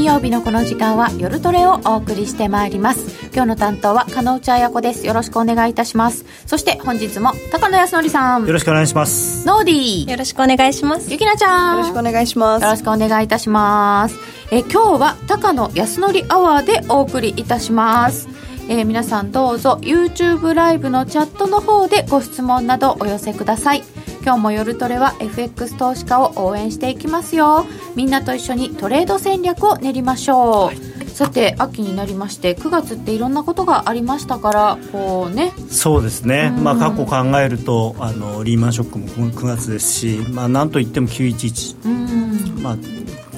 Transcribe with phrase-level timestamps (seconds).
[0.00, 3.28] 金曜日のこの時間は夜トレをお送りしてまいります。
[3.34, 5.06] 今日の担当は加納内彩子です。
[5.06, 6.24] よろしくお願いいたします。
[6.46, 8.46] そして本日も高野康則さん。
[8.46, 9.46] よろしくお願いします。
[9.46, 10.10] ノーディー。
[10.10, 11.12] よろしくお願いします。
[11.12, 11.76] ゆきなちゃん。
[11.76, 12.62] よろしくお願いします。
[12.62, 14.16] よろしくお願いいたします。
[14.50, 18.26] え今日は高野康則アワーでお送りいたします。
[18.70, 23.82] えー、皆さんどうぞ YouTube ライブのチャットの方でご質問などお寄せください
[24.22, 27.66] 今日も夜トレは FX 投資家を応援していきますよ。
[27.96, 35.52] みんなと一緒にトレード戦略を練りましょう、はい、さて秋になりまして9月っていろんなことがありましたからこうね。
[35.70, 42.76] そうですね、まあ、過去考えるとあのリーマンショックも9月ですし、まあ、なんといっても911、まあ、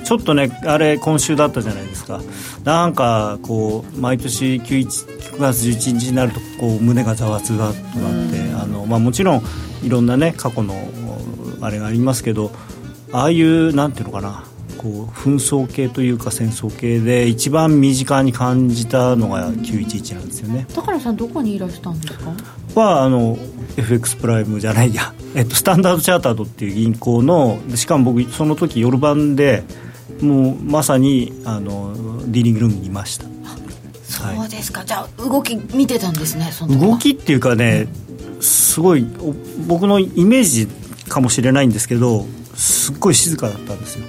[0.04, 2.20] ちょっとねあれ今週だったじゃないですか。
[2.64, 9.42] なんかこう毎年 9, 9月11日になるとこう胸がざわつがとなってあの、まあ、もちろん
[9.82, 10.74] いろんなね過去の
[11.60, 12.50] あれがありますけど
[13.12, 14.44] ああいうなんていうのかな
[14.78, 20.66] こう紛争系というか戦争系で一番身近に感じたのが911なんですよね。
[20.74, 22.34] 高野さんどこにいらしたんですか？
[22.74, 23.38] はあの
[23.76, 29.62] FX プライムじゃないや、 えっと、スタンダードチャータードっていう銀行のしかも僕その時夜晩で
[30.20, 31.94] もうまさにあの
[32.26, 33.26] ディーリングルームにいました。
[34.04, 37.88] そうですか、はい、じゃあ動き見てたんですね動きっていうかね、
[38.42, 39.06] すごい
[39.66, 40.66] 僕のイメージ
[41.08, 44.06] かもしれないんですけどすっごい静かだったんですよ。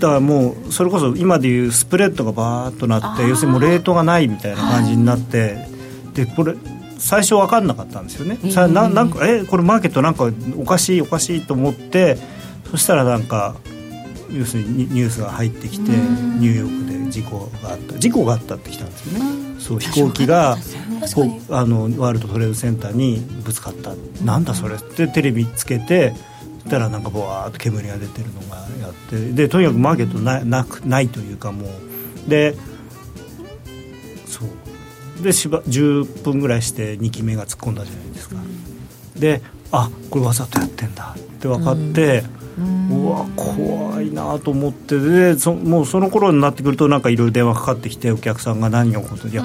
[0.00, 5.68] だからもうそれこそ今でいうスプレッドがバーッとなって要するにもうレートがないみたいな感じになって、はい、
[6.14, 6.54] でこれ
[6.98, 12.18] 最初分かんなかったんですよね、えー、ななんかえこれマーケットなんかおかしいおかしいと思って
[12.70, 13.56] そしたらなんか
[14.30, 17.98] 要するにニュースが入ってきてニューヨークで事故があった。
[17.98, 19.60] 事故があったってきたんですよね。
[19.60, 20.56] そう飛行機が
[21.50, 23.92] あのワールドトレードセンターにぶつかった。
[24.24, 26.14] なんだそれってテレビつけて
[26.68, 32.30] たらなんかぼわーっと煙が出てるのがやってでとにかくマーケットななくないというかもう。
[32.30, 32.54] で
[34.26, 34.48] そう。
[35.22, 38.36] でしば10分ぐらいして2機目が突っ込んだじゃないですか、
[39.16, 39.42] で
[39.72, 42.22] あこれわざとやってんだって分かって、
[42.56, 42.97] うん。
[42.97, 49.44] うわ怖いなと思ってでそもうその頃になってくるとなんかいろいろ電話かかってきてお客さんが何が起こっていや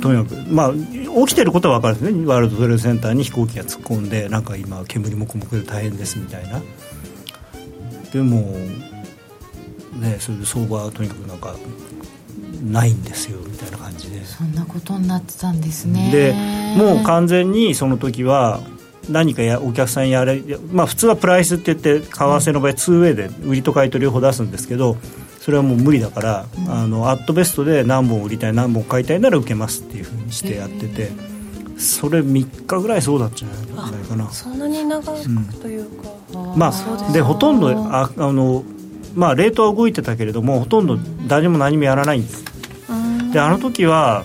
[0.00, 2.26] とにかくまあ起きてることは分かるんですね。
[2.26, 6.60] ワールドトレードセンターに飛行機が突っ込んでなんか今煙もくもくで大変ですみたいな。
[8.12, 8.56] でも
[9.98, 11.54] ねそれで相場はとにかくなんか
[12.62, 14.24] ないんですよみたいな感じで。
[14.24, 16.10] そんなことになってたんですね。
[16.12, 16.34] で
[16.76, 18.60] もう完全にその時は
[19.08, 24.96] 何かやお客さんやれ、まあ、普通はプライスって言って為替の場合 2way で売りと買いと両方出すんですけど
[25.40, 31.36] それはもう無理だから、うん、あのアットベストで何本売りたい何本買いたいなら受けますっていうふうにしてやってて。
[31.78, 34.30] それ3日ぐらいそうだったんじゃないかな。
[34.30, 38.64] そんなに長くというか、うん、まあでほとんどああの
[39.14, 40.96] まあレートは動いてたけれどもほとんど
[41.26, 42.44] 誰も何もやらないんです。
[43.30, 44.24] であの時は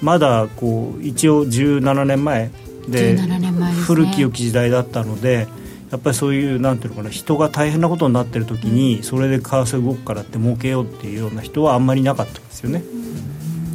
[0.00, 2.50] まだこう一応17年前
[2.88, 3.52] で、ね、
[3.86, 5.46] 古き良き時代だったので
[5.90, 12.82] やっぱりそういうなんていうのかな人が大変なことになってる時にそれで為替動くからって儲けようっていうような人はあんまりいなかったんですよね。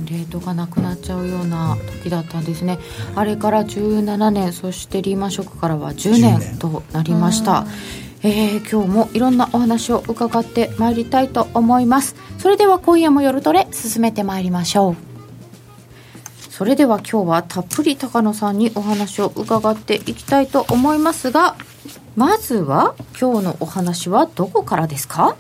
[0.10, 2.78] レートがなくなっちゃうような時だったんですね、
[3.16, 6.58] あれから17年そしてリーマンショックからは10年。
[6.60, 7.66] となりました、
[8.22, 12.16] えー、今日もいろんなお話を伺ってまいりたいと思います。
[12.38, 15.13] それでは今夜も夜トレ進めてまいりましょう
[16.56, 21.56] それでは今日はたっぷり高野さんにお話を伺っていきたいと思いますが
[22.16, 25.36] まずは今日のお話はどこからですか？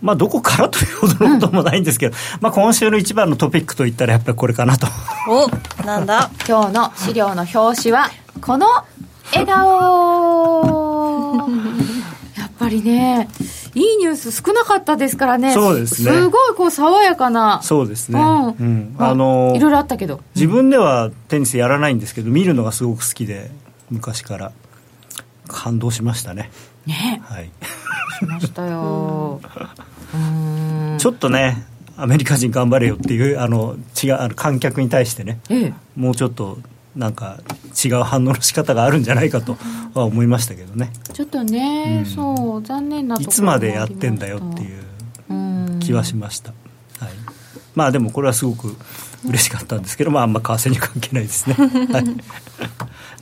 [0.00, 4.86] まあ、どこからというほどのこともないんですけど、うん、まあ、今週の一番のトピックといったらやっぱりこれかなと。
[5.28, 5.50] お
[5.84, 6.30] なんだ？
[6.48, 8.08] 今日の資料の表紙は
[8.40, 8.66] この
[9.34, 11.36] 笑顔。
[12.38, 13.28] やっぱりね
[13.74, 15.52] いいニュース少なかったですからね。
[15.52, 16.10] そうですね。
[16.10, 17.60] すごいこう爽やかな。
[17.62, 18.54] そうですね、あ
[19.14, 20.20] のいろいろあったけど。
[20.34, 23.50] 自分ではテニスやらないんですけど見るのがすごく好きで
[23.90, 24.52] 昔から。
[25.48, 26.50] 感動しましたね。
[26.86, 27.22] ね。
[27.24, 27.50] はい。
[28.18, 29.40] しましたよ。
[30.98, 31.64] ちょっとね
[31.96, 36.58] アメリカ人頑張れよっていうあの違うあの観客に対してね、ええ、もうちょっと
[36.96, 37.40] なんか
[37.84, 39.56] 違う反応の仕方があるんじゃないかと
[39.94, 40.92] は思いましたけどね。
[41.12, 46.52] ちょっとね、うん、そう残念なところいつまでやってんだよっていう気はしました、
[46.98, 47.10] はい、
[47.74, 48.76] まあでもこれはすごく
[49.24, 51.54] 嬉しかったんですけど、まあ、あんま為替に関係ないですね。
[51.92, 52.04] はい。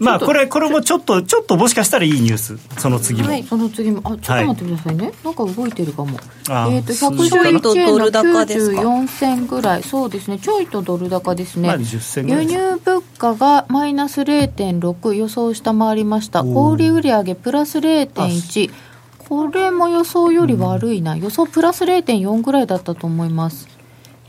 [0.01, 4.01] まあこれこれもちょっとちょっともしかしたらいいニュースその次も、はい、その次も。
[4.05, 6.19] あちょっと待ってくださいね、はい、なんか動いてるかも。
[6.49, 10.39] えっ、ー、と111円の94銭ぐらいそうですね。
[10.39, 16.43] ちょいとドル高ですね、まあ、輸入物価がマイナス0.6予想下回りました。
[16.45, 18.71] 小売売上プラス0.1
[19.19, 23.69] これも予想より悪いな、うん、予想プラス0.4ぐらいだったと思います。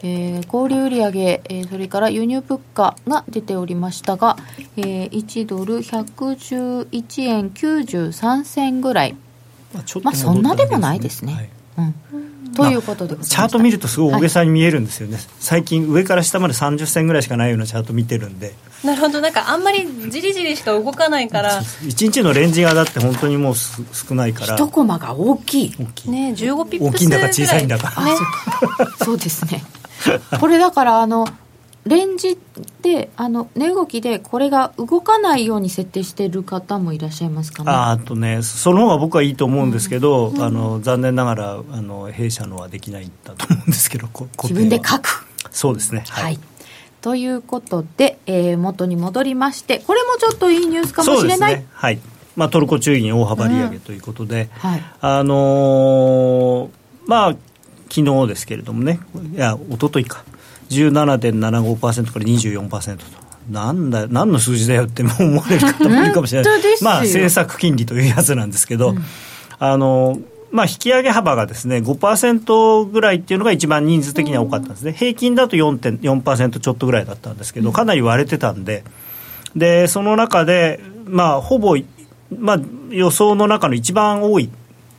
[0.03, 4.37] えー、小売売上、えー、それから輸入物価が出ておりましたが、
[4.77, 9.15] えー、1ドル111円93銭ぐらい、
[9.73, 11.33] まあ、まあ、そんなでもないですね。
[11.75, 12.31] はい、うん。
[12.53, 18.53] ということでチャート見るとすごい大げさに見えるんですよね、はい、最近上から下まで30銭ぐらいしかないようなチャート見てるんで。
[18.83, 19.21] なるほど。
[19.21, 21.61] なんかあんまりじりじりしか動かないから。
[21.61, 24.55] 1日のレンジがだって本当にもう少ないから。
[24.55, 25.75] 一コマが大きい。
[25.79, 26.11] 大きい。
[26.11, 28.11] ね15ピップス大きいんだか小さいんだか、ね、
[29.03, 29.63] そうですね
[30.39, 31.25] これだからあの
[31.85, 32.37] レンジ
[32.83, 37.71] であの値動きでこれが動かないように設定している方もいらっしゃいますかね？
[37.71, 44.07] あとねその方が僕はいいと思うんですけど、うん、あの残念ながらあの弊社のはできないんだと思うんですけど
[44.43, 45.25] 自分で書く？
[45.49, 46.03] そうですね。
[46.07, 46.39] はい、はい、
[47.01, 51.99] ということで、えー、元に戻りましてこれもちょっといいニュースかもしれない、ね、はい。
[52.35, 56.69] まあ、トルコ中銀大幅利上げということで、うんはい、あのー、
[57.07, 57.35] まあ
[57.93, 58.99] 昨日ですけれどもね。
[59.33, 60.23] いや一昨日か。
[60.69, 63.03] 17.75%から24%と。
[63.49, 69.03] なんだ何の数字だよって思われる方もいるかもしれない、まあ、政策金利というやつなんですけど、うん、
[69.59, 70.19] あの
[70.51, 78.83] まあ、引き上げ幅がですね5%ぐらいっていうのが一番人数的には多かったんですね、平均だと4.4%ちょっとぐらいだったんですけど、かなり割れてたんで、
[79.55, 81.77] でその中で、まあ、ほぼ、
[82.37, 82.59] まあ、
[82.89, 84.49] 予想の中の一番多い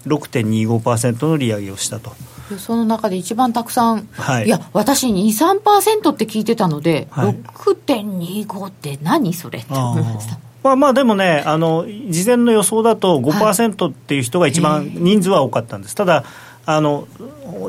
[0.07, 2.13] 6.25%の利上げをしたと。
[2.59, 9.61] その中で一番たくさん、はい、いや、私、2、3%って聞いてたので、はい、6.25って何それ？
[9.61, 10.39] って思いました。
[10.63, 16.25] まあ、まあでもねあの、事前の予想だと5%っていう人が一番人数は多かったんです、ただ
[16.65, 17.09] あの、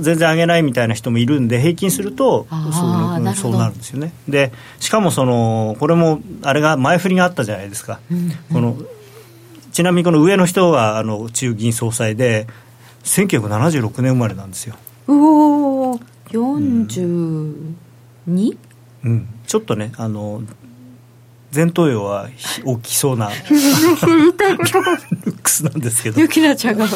[0.01, 4.13] 全然上げないみたいな人もいるんで、平均するとそうそうなるんですよね。
[4.29, 8.77] でしかもその、これもあれが前振りがあったじゃないですか、うんうん、この
[9.71, 12.45] ちなみにこの上の人はあの中銀総裁で、
[13.03, 14.75] 1976年生まれなんですよ。
[15.07, 17.77] おお 42?、
[18.27, 18.55] うん、
[19.03, 20.41] うん、ちょっとねあの
[21.53, 22.29] 前頭葉は
[22.65, 23.35] 大きそうなル
[24.33, 26.19] ックスなんですけど。
[26.19, 26.87] ゆきなちゃんが。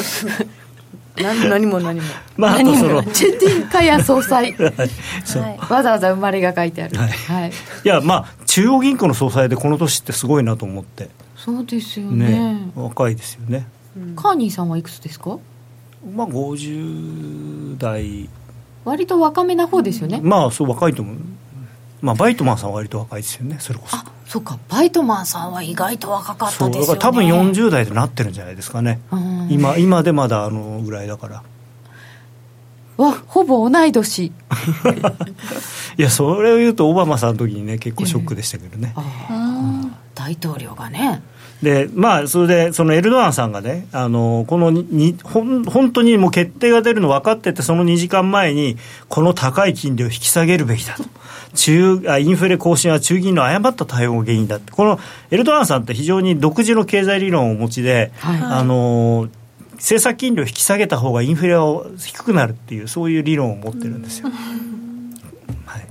[1.21, 2.05] 何何も何も。
[2.37, 3.03] まああとその。
[3.03, 11.09] チェティンカヤ総裁、はい、わざわざ生まれが書いてある、はい、はい、いやまあ中央銀行の総裁でこの年ってすごいなと思って。
[11.35, 15.37] そうですよね、ね、若いですよね、うん、カーニーさんはいくつですか？
[16.05, 18.29] まあ50代。
[18.85, 20.19] 割と若めな方ですよね。
[20.23, 21.15] まあそう若いと思う。
[22.01, 23.97] まあバイトマンさんは割と若いですよねそれこそ。
[23.97, 24.59] あそうか。
[24.69, 26.79] バイトマンさんは意外と若かったですよね。
[26.81, 28.99] だから多分40代でなってるんじゃないですかね。
[29.49, 31.43] 今今でまだあのぐらいだから。
[32.97, 34.25] わほぼ同い年。
[35.97, 41.21] いやそれを言うとオバマさんの時にね結構ショックでしたけどね、えー、大統領がね
[41.61, 48.77] でまあ、それでそのエルドアンさんがね、あのこのにほん本当にもう決定が出るの分かってて、その2時間前に、
[49.09, 51.03] この高い金利を引き下げるべきだと。
[51.55, 54.99] 中あインフレ更新は中銀の誤った対応が原因だって、この
[55.31, 59.27] エルドアンさんって非常に独自の経済理論をお持ちで、はい、あの
[59.73, 64.29] 政策金利を引き下げた方がインフレは低くなるっていう、そういう理論を持ってるんですよ。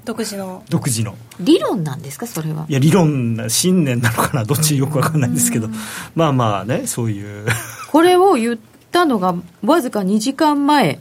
[0.05, 0.63] 独自の。
[0.69, 1.15] 独自の。
[1.41, 2.27] 理論なんですか？
[2.27, 2.67] それは。
[2.69, 4.45] いや理論信念なのかな？
[4.47, 5.69] どっちよく分かんないんですけど。
[6.15, 7.47] まあまあねそういう。
[7.91, 8.59] これを言っ
[8.93, 11.01] たのがわずか2時間前。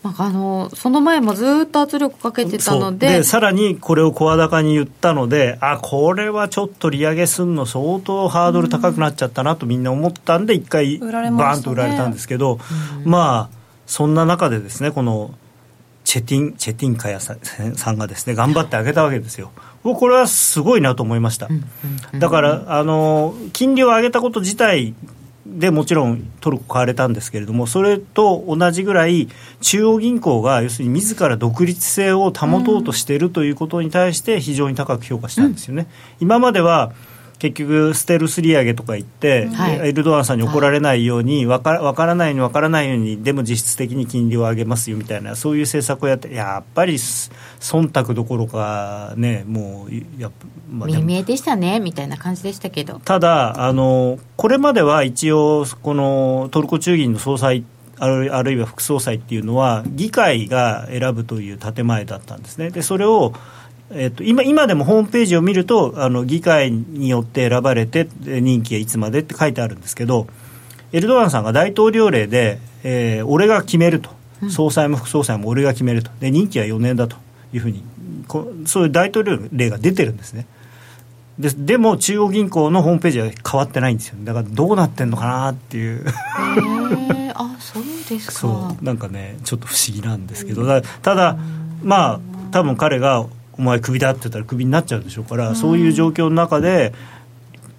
[0.00, 3.08] まあ、あのその前もずっと圧力かけてたので。
[3.08, 12.60] でさらにこれを声高に言ったのであこれはちょっと利上げすんの相当ハードル高くなっちゃったなとみんな思ったんで一回バーンと売られたんですけど、
[13.04, 13.56] まあ
[13.86, 15.34] そんな中でですねこの
[16.08, 19.52] チェティンチェティンカヤさんがですね頑張ってあげたわけですよ。
[19.82, 21.48] これはすごいなと思いました。
[22.18, 24.94] だからあの金利を上げたこと自体
[25.44, 29.28] でもちろんトルコ買われたんですけれどもそれと同じぐらい
[29.60, 35.88] 中央銀行が要するに自ら独立性を保とうとしているということに対して非常に高く評価したんですよね。
[36.20, 36.92] 今までは
[37.38, 50.32] 結局、ステルス利上げとか言って、はい、エルドアンさんに怒られないように、分から分からないように分からないように、でも実質的に金利を上げますよみたいな、そういう政策をやって、やっぱり忖度どころか、ね、もうやっ
[50.70, 53.00] まあ、見えでしたねみたいな感じでしたけど。
[53.04, 57.64] ただあの、これまでは一応、このトルコ中銀の総裁
[58.00, 62.70] あるあるいは副総裁っていうのは、議会が選ぶという建前だったんですね。
[62.70, 63.32] でそれを
[63.90, 70.26] えっと、今今でもホームページを見るとあの議会によって選ばれて任期はいつまでって書いてあるんですけど
[70.92, 74.10] エルドアンさんが大統領令で、えー、俺が決めると、
[74.50, 76.10] 総裁も副総裁も俺が決めると。
[76.20, 77.16] で任期は4年だと。
[77.52, 77.82] いうふうに
[78.26, 80.46] こそういう大統領令が出てるんですね。
[81.38, 86.04] ででも中央銀行のホームページは変わってないんですよだからどうなってんのかなっていう。
[87.16, 88.32] えあそうですか。
[88.32, 88.84] そう。
[88.84, 90.64] なんかねちょっと不思議なんですけど。
[90.64, 91.38] だただ
[91.82, 93.26] まあ多分彼が
[93.58, 96.92] お前クビだって言ったらクビになっちゃうでしょうからそういう状況の中で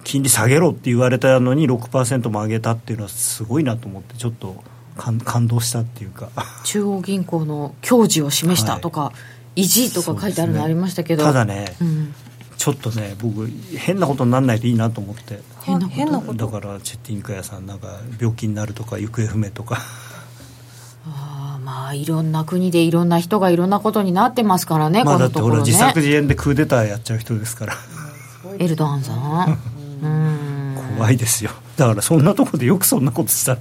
[0.04, 4.62] 金利下げろって言われたのに6%も上げたっていうのはすごいなと思ってちょっと
[4.96, 6.30] 感感動したっていうか。
[6.64, 9.12] 中央銀行の矜持を示したとか、は
[9.56, 12.14] 意地とか書いてあるのありましたけど、ただね、うん、
[12.56, 13.46] ちょっとね僕
[13.76, 15.40] 変なことにならないでいいなと思って。
[15.64, 15.78] 変
[16.10, 16.46] なこと。
[16.46, 19.80] だからチェッティンカ屋さんなんか病気になるとか行方不明とか
[21.70, 27.74] まあいろんな国でいろんな人がいろんなことになってますからね、まあこだってほらのところね自作自演でクーデターやっちゃう人ですから。
[28.58, 29.58] エルドアンさん。
[30.02, 30.76] うん。
[30.96, 31.52] 怖いですよ。
[31.76, 33.58] だからそんなとこでよくそんなことしたら。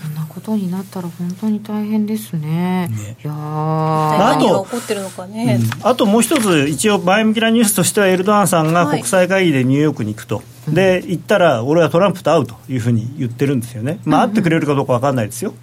[0.00, 2.88] そんなことになったら本当に大変ですね。
[2.88, 3.16] ね。
[3.22, 3.34] いやー。
[3.34, 5.88] あと何が起こってるのかね、うん。
[5.88, 15.54] あともう一つ一応前向きなニュースとしてはエルドアンさんが国際会議でニューヨークに行くと、で行ったら俺はトランプと会うというふうに言ってるんですよね、まあ、会ってくれるかどうか分かんないですよ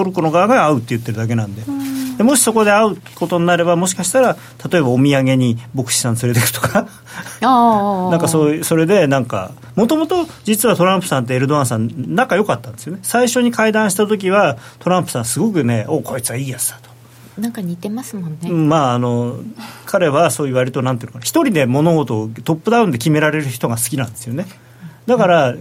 [0.00, 1.62] トルコの側が会うって言ってるだけなんで,、
[2.16, 4.36] でもしそこで会うことになればもしかしたら
[4.70, 6.86] 例えばお土産に牧師さん連れてくとか。
[7.40, 13.00] なんかそういうそれでなんかもともと実はトランプさんとエルドアンさん仲良かったんですよね。
[13.02, 16.90] 最初に会談した時はトランプさんすごくねおこいつはいいやつだと。
[17.40, 19.36] なんか似てますもんね、まああの
[19.86, 24.46] 彼はそういう割となんていうのかな一人で物事をトップダウンで決められる人が好きなんですよね。
[25.06, 25.54] だから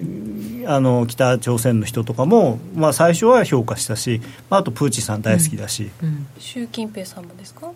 [0.71, 7.71] あの北朝鮮の人とかも、まあ、最初は評価したし、まあ、あとプーチンさん大好きだし、うん習近平さんもですか？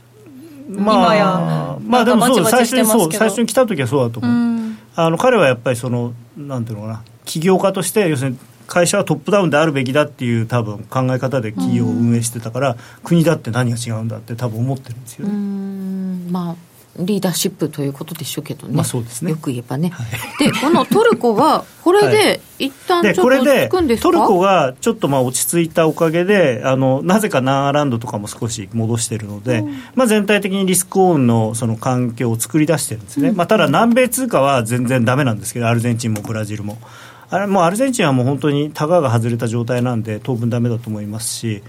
[0.69, 4.77] ま今やあまあでもそう最初にそう最初に来た時はそうだと思う、うん。
[4.95, 16.31] あの彼はやっぱりそのなんていうのかな起業家として要するに会社はトップダウンであるべきだっていう多分考え方で企業を運営してたから、国だって何が違うんだって多分思ってるんですようね、ん。
[16.31, 16.55] まあ
[16.99, 19.31] リーダーシップということでしょうけどね,、まあそうですね。
[19.31, 20.51] よく言えばね、はい。
[20.51, 24.09] でこのトルコは これはで一旦ちょっと落ちでこれで着くんですか？
[24.09, 36.77] トルコがちょっとまあ落ち着いたおかげであのなぜかナンアランドとかも少し戻してるので、まあ、全体的にリスクオンのその環境を作り出してるんですね、まあ、ただ南米通貨は全然ダメなんですけどアルゼンチンもブラジルも。
[37.29, 41.63] あれもうアルゼンチンはもう本当にタガが外れた状態なんで当分ダメだと思いますし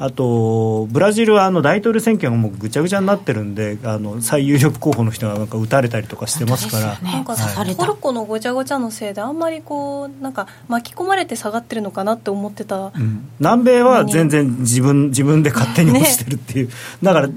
[0.00, 6.98] あとブラジルはあの大統領選挙がもうぐちゃぐちゃになってるんであの最有力候補の人がなんか撃たれたりとかしてますから。
[7.00, 13.28] なんか刺されたトルコのごちゃごちゃのせいであんまりこうなんか巻き込まれて下がってるのかなって思ってた、うん。
[13.40, 16.70] 南米は全然自分自分で勝手に落ちてるっていう、
[17.02, 17.28] だから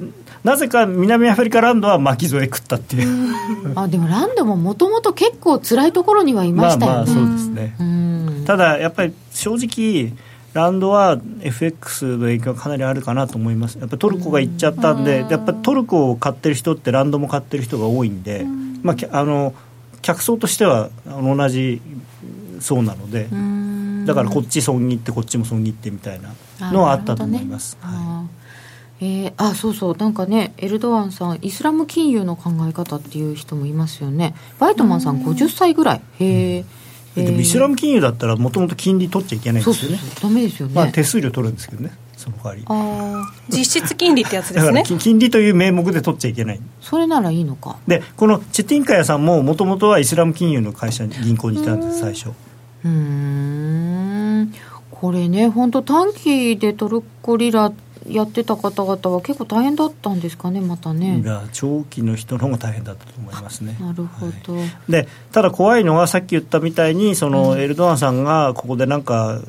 [0.44, 8.44] なぜか南アフリカランドは巻き添え食ったっていう、 あでもランドももともと結構辛いところにはいましたよね、まあそうですね、うん。
[8.46, 10.14] ただやっぱり正直
[10.54, 13.78] ランドは FX の影響がかなりあるかなと思います。
[13.78, 18.46] やっぱトルコが行っちゃったんで、やっぱトルコを買ってる人ってランドも買ってる人が多いんで、
[18.84, 19.54] まああの
[20.02, 21.82] 客層としては同じ
[22.60, 24.06] そうなので、うん。
[24.06, 26.34] だからこっち損切ってこっちも損切ってみたいな
[26.72, 27.78] のはあったと思います、
[29.00, 29.98] えーあそうそう。
[29.98, 34.36] なんかねエルドアンさんイスラム金融の考え方っていう人もいますよね。
[34.60, 36.02] バイトマンさん50歳ぐらい。
[36.20, 36.66] へえ
[37.16, 40.00] でもイスラム金融だったらもともと金利取っちゃいけないんですよね。
[40.22, 42.66] ダメですよね、まあ、手数料取るんですけどねその代わり。
[43.50, 44.84] 実質金利ってやつですね。
[44.86, 46.62] 金金利という名目で取っちゃいけない。
[46.80, 47.78] それならいいのか。
[47.88, 52.30] でこのチェティンカヤさんももともとはイスラム金融の会社に銀行にいたんです最初。
[52.30, 54.54] うーん。
[54.92, 57.74] これね本当短期でトルコリラ
[58.08, 61.20] やってた方々は結構大変だったんですかねまたね。
[61.20, 63.78] いや長期の人の方が大変だったと思いますね。
[63.80, 64.92] なるほど、はい。
[64.92, 69.42] でただ怖いのはさっき言ったみたいにそのエルドアンさんがここでなんか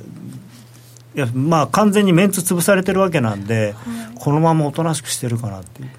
[1.14, 3.74] いやまあ完全にメンツ潰されてるわけなんで、
[4.16, 5.90] このままおとなしくしてるかなっていう。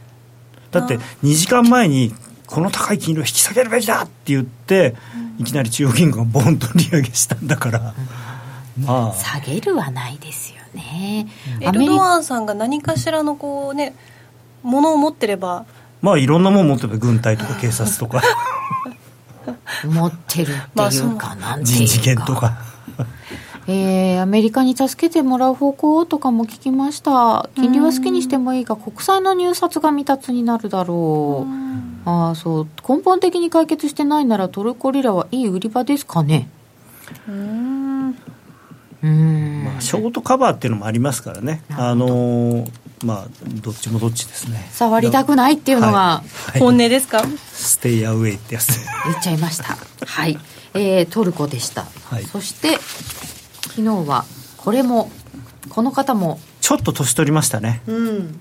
[0.72, 2.14] だって2時間前に
[2.48, 4.96] この高い金利を引き下げるべきだって言って、
[5.40, 7.94] いきなり中央銀行がボンと利上げしたんだから、
[8.80, 9.14] まあ。
[9.14, 11.28] 下げるはないですよね、
[11.60, 13.96] エルドアンさんが何かしらのこうね
[14.64, 15.66] ものを持ってれば。
[16.02, 18.22] まあいろんなもん持ってる軍隊とか警察とか。
[19.86, 21.86] 持ってるっていうか、なんていうか。
[21.86, 22.58] 人事権とか。
[23.68, 27.50] えーアメリカに助けてもらう方向とかも聞きました。
[27.56, 31.48] 金利は好きにしてもいいが国債の入札が未達になるだろ
[32.06, 32.10] う。
[32.10, 32.68] ああそう。
[32.88, 36.50] 根本的に解決してないならトルコリラはいい売り場ですかね。
[37.28, 37.93] うんうーん
[39.08, 41.62] まあ、ショートカバーっていうのもありますからね。
[41.70, 42.72] あのー
[43.04, 43.28] まあ
[43.62, 44.66] どっちもどっちですね。
[44.72, 46.24] 触りたくないっていうのがは
[46.56, 46.60] い。
[46.60, 47.22] 本音ですか？
[47.52, 48.80] ステイアウェイってやつ。
[49.04, 49.78] 言っちゃいました。
[50.06, 50.40] はい、
[50.74, 52.24] えートルコでした、はい。
[52.24, 52.78] そして
[53.72, 54.24] 昨日は
[54.56, 55.12] これも
[55.68, 56.40] この方も。
[56.62, 57.82] ちょっと年取りましたね。
[57.88, 58.40] うん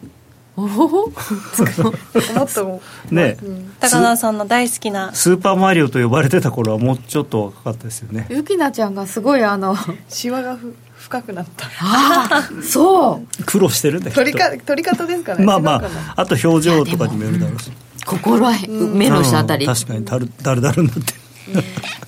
[0.54, 3.38] おおもっとね、
[3.80, 5.14] 高田さんの大好きな。
[5.14, 8.26] スーパーマリオと呼ばれてた頃はもうちょっと若かったですよね。
[8.28, 9.74] ゆきなちゃんがすごいあの
[10.08, 11.66] シワがふ深くなった。
[11.80, 13.44] ああそう。
[13.44, 15.44] 苦労してるんだけど取りか取り方ですかね。
[15.44, 15.82] まあまあ
[16.16, 17.72] あと表情とかにもよるだろうし。
[18.04, 18.52] 心は
[18.94, 21.21] 目の下あたり、うん確かにだるだるだるになってる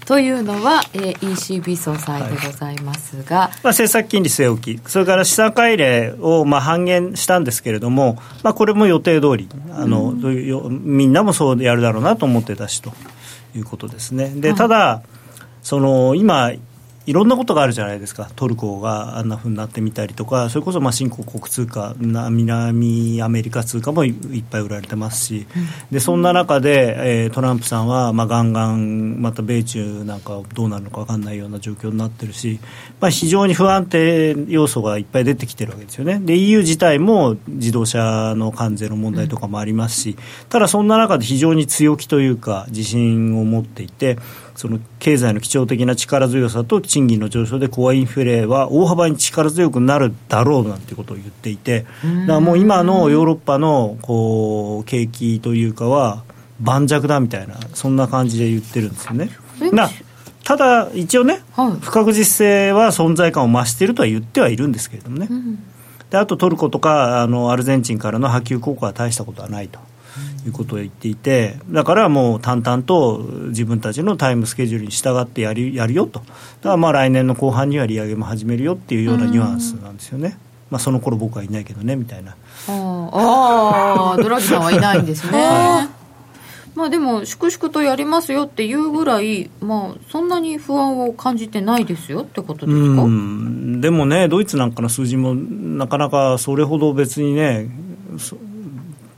[0.07, 12.93] というのは、えー ECB 総裁でございますが、まあ、政策金利据え置き、それから資産改例をまあ半減したんですけれども、まあ、これも予定通りあの、どういうよみんなもそうやるだろうなと思ってたしと
[13.57, 14.31] いうことですね。
[14.37, 15.03] でただ
[15.63, 16.53] その今
[17.07, 22.51] いろんなことがあるじゃないですか、トルコがあんなふうになってみたりとか、それこそまあ新興国通貨、南
[23.21, 25.47] アメリカ通貨もいっぱい売られてますし、
[25.91, 32.61] でそんな中で、えートランプさんはまあガンガン、また米中なんかどうなるのか分かんないような状況になってるし、
[33.01, 36.21] まあ、非常に不安定要素がいっぱい出てきてるわけですよね。
[36.21, 40.17] で EU 自体も自動車の関税の問題とかもありますし、
[40.49, 44.19] ただそんな中で非常に強気というか、自信を持っていて、
[44.55, 56.23] その経済の基調的な力強さと賃金の上昇でコアインフレは大幅に力強くなるだろうなんてことを言っていて、だからもう今のヨーロッパのこう景気というかは
[56.61, 59.31] 盤石だみたいな、そんな感じで言ってるんですよね。
[60.45, 61.73] ただ、一応ね、はい。
[61.81, 65.29] 不確実性は存在感を増しているとは言ってはいるんですけれどもね、
[66.11, 69.81] であとトルコとかあのアルゼンチンからの波及効果は大したことはないと。
[70.47, 76.21] いうことを言っていてだからもう淡々と自分たちのタイムスケジュールに従ってやるやるよと。
[76.21, 76.31] だか
[76.71, 80.39] らまあ来年の後半には利上げも始めるよっていうようなニュアンスなんですよね、
[80.71, 82.37] まあ、その頃僕はいないけどねみたいな。
[82.69, 83.11] あー。
[83.13, 84.23] あー。
[84.23, 85.89] ドラギさんはいないんですね、
[86.75, 93.81] まあでも粛々とやりますよっていうぐらい、まあ、そんなに不安を感じてないですよってことですか、うん。
[93.81, 97.69] でもね、ドイツなんかの数字もなかなかそれほど別にね、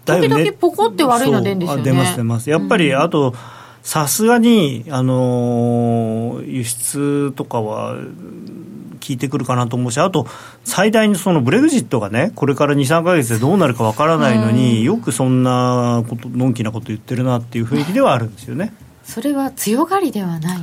[0.06, 1.82] 時々ポコって悪いの出るんですよね。
[1.82, 3.34] 出ます、出ます、やっぱり、あと、
[3.82, 8.00] さすがに、あのー輸出とかは効
[9.08, 10.26] いてくるかなと思うし、あと、
[10.64, 18.72] 最大にそのブレグジットがね、これから2、3か月でどうなるかわからないのに、よくそんなこと、のんきなこと言ってるなっていう雰囲気ではあるんですよね。
[19.04, 20.58] それは強がりではない。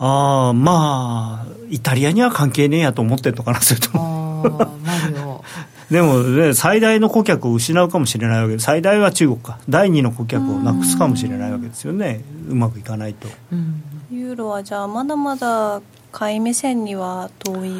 [0.00, 4.44] ああまあイタリアには関係ねえやと思ってるのかなそれとも
[5.90, 9.58] でも、ね、最大の顧客を失うかもしれないわけで最大は中国か。
[9.68, 12.22] 第二の顧客をなくすかもしれないわけですよね。
[12.48, 13.28] うまくいかないと。
[13.52, 17.72] うんユーロはじゃあまだまだ買い目線には遠い？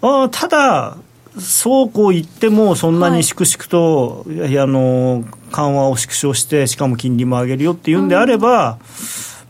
[0.00, 0.96] ああただ
[1.38, 8.78] そうこう言ってもそんなに粛々と、いやあの緩和を縮小してしかも金利も上げるよっていうんであれば、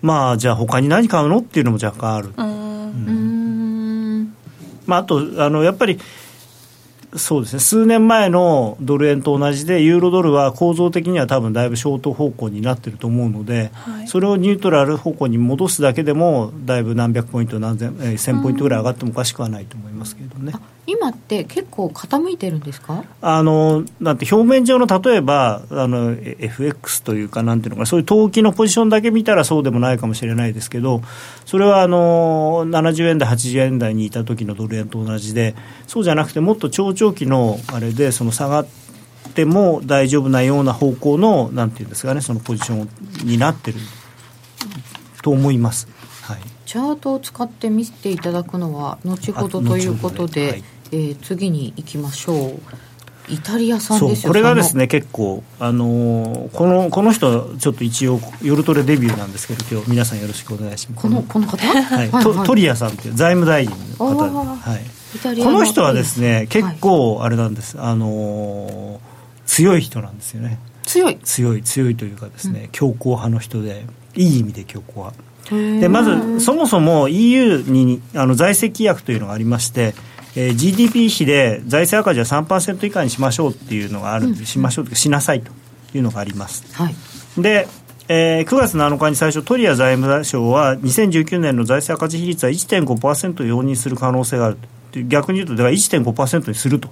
[0.03, 1.38] まあじゃあ他に何買うの？
[1.38, 2.33] っていうのも若干ある。
[2.37, 2.47] うん。
[2.47, 4.35] うん。
[4.87, 6.01] まあ、あとあのやっぱり
[7.14, 20.53] そうですね数年前のドル円と同じでユーロドルは構造的には多分だいぶショート方向になってると思うので、はいそれをニュートラル方向に戻すだけでもだいぶ何百ポイント何千、えー1000ポイントぐらい上がってもおかしくはないと思いますけどね。
[20.88, 23.03] 今って結構傾いてるんですか？
[23.20, 31.03] あのなんて表面上の例えばあのえ FX というかなんていうのかなそういう投機のポジションだけ見たらそうでもないかもしれないですけど
[31.44, 35.57] それはあの70円台80円台にいた時のドル円と同じで
[35.88, 38.66] そうじゃなくてもっと長長期のあれでその下がっ
[39.35, 42.85] ても大丈夫なような方向のなんていうんですかねそのポジショ
[43.25, 43.79] ンになってる
[45.22, 45.88] と思います。
[46.22, 46.40] はい。
[46.66, 52.61] チャートを使って見せていただくのは後ほどということで、えー次に行きましょう。
[53.29, 54.31] イタリア産そうですよ。
[54.31, 61.09] これがですそね結構、あのーこのこの人ちょっと一応夜トレデビューなんですけど今日皆さんよろしくお願いします。
[61.09, 61.83] のこのこの方？
[61.83, 62.11] はい。
[62.22, 64.83] とトリアさんっていう財務大臣の方はい、
[65.16, 66.49] イタリアこの人はですねはい。
[66.49, 70.59] 結構あれなんです、あのー強い人なんですよね。
[70.85, 71.18] 強い。
[71.18, 75.16] 強い強いというかですね、強硬派の人でいい意味で強硬派。
[75.51, 79.94] ででまずそもそも EU にあの財政規約というのがありまして、
[80.37, 85.51] えー GDP 比で財政赤字は3%以下にしましょうっていうのがあるんで、しましょうとしなさいと
[85.94, 86.64] いうのがあります。
[86.75, 86.94] はい。
[87.40, 87.66] で、
[88.09, 94.59] えー9月7日に最初トリア財務省は2019年の財政赤字比率は1.5%を容認する可能性がある
[94.92, 95.03] と。
[95.03, 96.88] 逆に言うとだから1.5%にすると。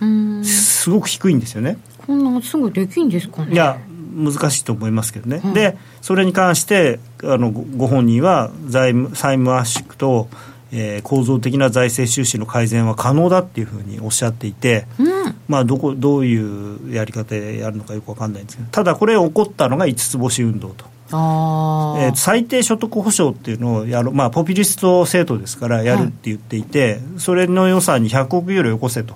[0.00, 0.44] うーん。
[0.44, 1.78] すごく低いんですよね。
[2.06, 3.52] こんなすぐできんですかね。
[3.52, 3.78] いや
[4.14, 10.28] 難しいと思いますけどね、うんでそれに関してあのごご本人は財務債務圧縮と、
[10.72, 15.34] えー構造的な財政収支の改善は可能だっていうふうにおっしゃっていて、うん。
[15.48, 20.86] まあ、どこどういうやり方でやるのかよく分かんないんですけどただこれ起こったのが5つ星運動と。
[21.10, 29.14] ああ、えー最低所得保障っていうのをやる、まあ、ポピュリスト政党ですからやるって言っていて、それの予算に100億ユーロよこせと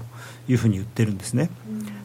[0.48, 1.50] いうふうに言ってるんですね、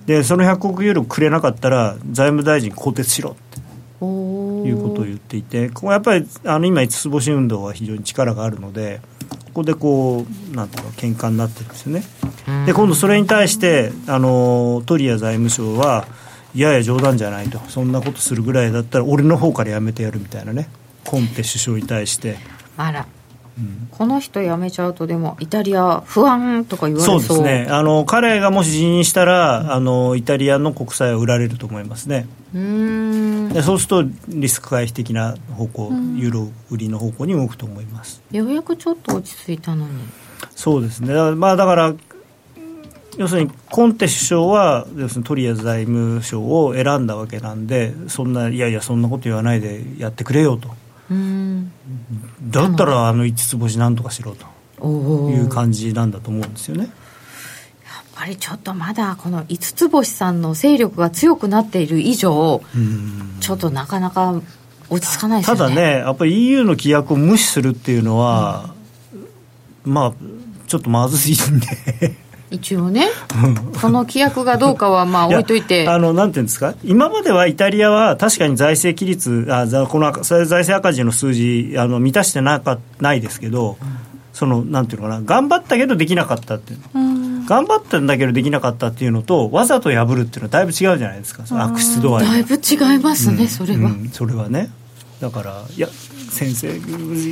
[0.05, 9.01] でその100億ユーロくれなかったら財務大臣更迭しろっていうことを言っていてここはやっぱりあの今五つ星運動は非常に力があるので
[9.51, 12.03] こでこうなんていうか喧嘩になってるんですよね、
[12.65, 16.07] で今度それに対してあのトリア財務省は
[16.53, 17.59] いやいや冗談じゃないと。
[17.69, 20.69] そんなことするぐらいだったら俺の方からやめてやるみたいなね。
[21.05, 22.37] コンテ首相に対して。
[22.77, 23.07] あら、
[23.91, 27.21] この人辞めちゃうとでもイタリア不安とか言われそう。
[27.21, 27.67] そうですね。
[27.69, 32.27] あの彼がもし辞任したら、あのイタリアの国債は売られると思いますね。
[32.53, 38.21] うんでそうするとリスク回避的な方向、ユーロ売りの方向に動くと思います。
[38.31, 39.91] ようやくちょっと落ち着いたのに。
[40.55, 41.13] そうですね。
[41.13, 41.93] だから,、まあ、だから
[43.17, 50.69] 要するにコンテ首相は要するにトリア財務省を選んだわけなんでそんないやいやそんなこと言わないでやってくれよと。
[51.09, 51.71] うん。
[52.43, 54.35] だったらあの5つ星なんとかしろ
[54.79, 54.87] と
[55.29, 56.89] いう感じなんだと思うんですよね。
[58.21, 63.37] ぱりちょっとまだこの五つ星さんの勢力が強くなっている以上うん。
[63.39, 64.39] ちょっとなかなか
[64.89, 65.59] 落ち着かないですよね。
[65.59, 68.75] ただね、やっぱり EU の規約を無視するっていうのは、
[69.83, 70.13] まあ、
[70.67, 72.15] ちょっとまずいんで。
[72.51, 73.07] 一応ね
[73.79, 75.85] その規約がどうかはまあ置いといて。
[75.85, 83.77] やあのなんていうんですか、今まではイタリアは確かに財政規律、あざこの赤財政赤字の数字、あの満たしてなかないですけど、
[84.33, 87.20] そのなんていうのかな、頑張ったけどできなかったっていううん
[87.51, 92.31] 頑張ったんだけどできなかったっていうのと、わざと破るっていうのはだいぶ違うじゃないですか、悪質度合いが。
[92.31, 94.09] だいぶ違いますね、それは、うん。
[94.09, 94.71] それはね。
[95.19, 95.87] だからいや
[96.31, 96.79] 先生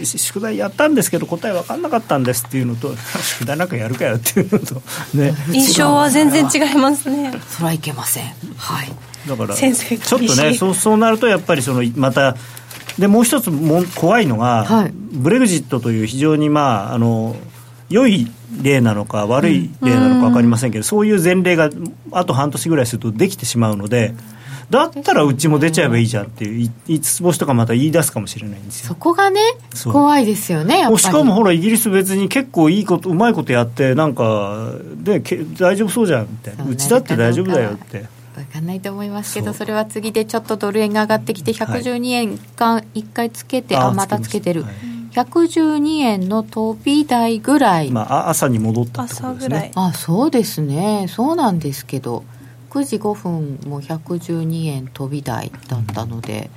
[0.05, 2.93] 宿題やったんですけど答え分かんなかったんですっていうのと
[3.39, 4.81] 宿題なんかやるかよっていうのと
[5.15, 5.33] ね。
[5.51, 7.33] 印象は全然違いますね。
[7.49, 8.25] それはいけません。
[8.57, 8.91] はい。
[9.27, 12.35] だから先生ちょっとねそうそうなるとやっぱりそのまた
[12.99, 14.93] でもう一つも怖いのが、はい。
[14.93, 17.37] ブレグジットという非常にまああの
[17.89, 18.29] 良い
[18.61, 21.69] 例なのか悪い例なのか分かりませんけど、そういう前例が
[22.11, 24.13] あと半年ぐらいするとできてしまうので
[24.69, 28.89] だったらうちも出ちゃえばいいじゃんっていう5つ星とかまた言い出すかもしれないんですよ。
[28.89, 29.39] そこがね
[29.91, 30.99] 怖いですよねやっぱり。
[30.99, 36.63] しかもほらイギリス別に結構いいことうまいことやってなんかでけ大丈夫そうじゃんみたいな。
[36.63, 38.05] そううちだって大丈夫だよって。
[38.35, 44.17] 分かんないと思いますけどそれは次でちょっとドル円が上がってきて112円間1回つけて、ああまた。
[44.19, 49.61] つけてる、つけまし112円の飛び台ぐらい、まああ朝に戻ったってことです朝ぐらい。
[49.63, 51.07] ねあそうですね。
[51.09, 52.23] そうなんですけど
[52.69, 56.49] 9時5分も112円飛び台だったので、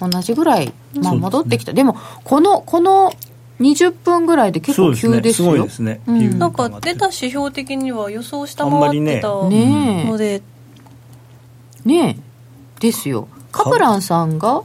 [0.00, 1.72] 同じぐらい、まあ、戻ってきた。
[1.72, 3.12] でもこのこの
[3.60, 5.50] 20分ぐらいで結構急ですよ。
[5.50, 6.38] ごいですね、うん。
[6.38, 10.02] なんか出た指標的には予想下あんまりね回ってたね。
[10.04, 10.10] え。
[10.10, 10.42] ので、
[11.84, 12.80] ねえ。
[12.80, 13.28] ですよ。
[13.52, 14.62] カプランさんが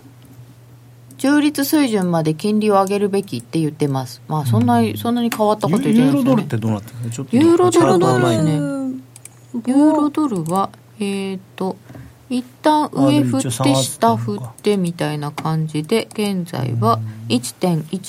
[1.22, 4.24] 中立水準まで金利を上げるべきって言ってます。
[4.28, 8.58] まあそんなに、そんなに変わったこと言ってユーロドルってどうなってるのちょっとユーロドルドルないね。
[8.58, 9.04] うん
[9.68, 11.76] ユーロドルはえっ、と
[12.32, 17.54] 一旦上振って下振ってみたいな感じで現在はで一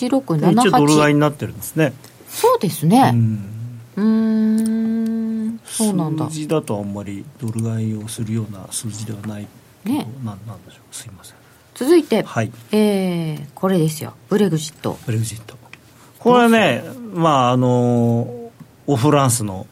[0.07, 1.93] 応ドル買1.1678いになってるんですね
[2.29, 3.51] そうですうねん。
[3.97, 5.61] うーん。
[5.67, 6.31] そうなんだ。
[6.31, 9.47] 数字だとあんまりドル買いをするような数字ではない
[9.85, 10.95] ねなんなんでしょう？
[10.95, 11.42] すいません
[11.75, 12.53] 続いて、はい。
[12.73, 14.15] えーこれですよ。
[14.29, 14.99] ブレグジット。
[15.07, 15.57] ブレグジット。
[16.19, 16.83] これはね
[17.15, 18.51] まああの
[18.87, 19.67] オフランスの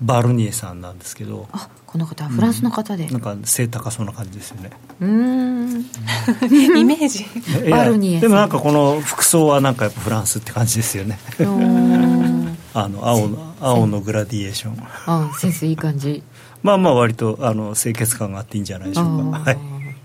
[0.00, 1.48] バルニエさんなんですけど。
[1.52, 3.06] あこの方はフランスの方で。
[3.06, 4.70] なんか背高そうな感じですよね。
[5.00, 5.86] うーん。
[6.76, 7.24] イメージ。
[7.70, 8.20] バルニエさん。
[8.22, 11.18] でもなんかこの服装はなんかやっぱフランスって感じですよね。
[12.74, 14.76] あの青の青のグラディエーション。
[15.06, 16.24] あセンスいい感じ。
[16.64, 19.58] まあまあ割とあの清潔感があっていいんじゃないでしょうか、はい、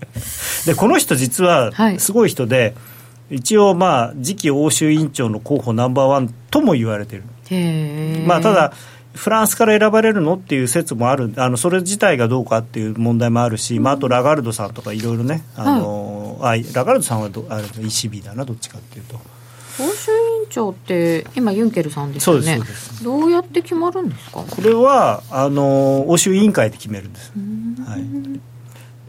[0.66, 2.00] でこの人実ははい。
[2.00, 2.74] すごい人で、
[3.30, 7.22] 一応まあ次期欧州委員長の候補ナンバーワンとも言われてる、
[8.26, 8.72] まあただ
[9.14, 11.32] フランスから選ばれるのっていう説もある。
[11.36, 19.20] あのそれ自体がどうかっていう問題もあるし、まあ、あとラガルドさんとかいろいろねあの、あラガルドさんはどあれ ECB だなどっちかっていうと。
[19.80, 22.56] 欧州委員長って今ユンケルさんですよね。
[22.56, 24.44] そうですどうやって決まるんですか？
[24.48, 27.32] これはあの欧州委員会で決めるんです、
[27.86, 28.00] はい、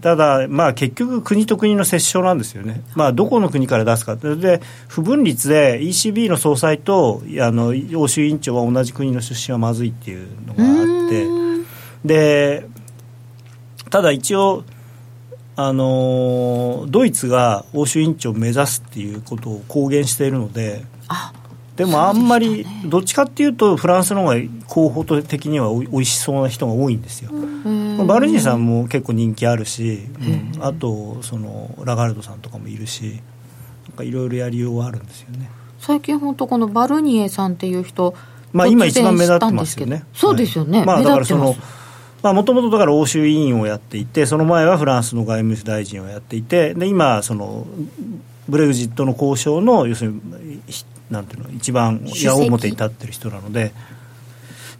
[0.01, 4.15] ただ、まあ、結局国と国の折衝なんですよね、まあ、どこの国から出すか。
[4.15, 11.41] で不分率で ECB の総裁とあの欧州委員長は同じ国の出身はまずいっていうのがあって。
[12.03, 12.67] で
[13.91, 14.63] ただ一応
[15.55, 21.33] あのドイツが欧州委員長を目指すっていうことを公言しているのであ
[21.75, 24.35] でもあんまりどっちかっていうとフランスの方が
[24.67, 27.67] 候補的にはおいしそうな人が多いんですよ、まあ
[28.05, 30.07] バルニーさんも結構人気あるし、
[30.55, 30.63] うん。
[30.63, 33.21] あとそのラガルドさんとかもいるし
[33.87, 35.49] なんかいろいろやりようはあるんですよね。
[35.79, 38.13] 最近本当このバルニエさんっていう人
[38.53, 40.03] まあ今一番目立ってますよね。
[40.13, 41.55] そうですよね、はいまあ目だからその
[42.21, 47.65] まあもともとだから欧州委員をやっていてその前はフランスの外務大臣をやっていてで今その
[48.47, 53.73] ブレグジットの交渉の要するにひなんていうの一番矢面に立ってる人なので。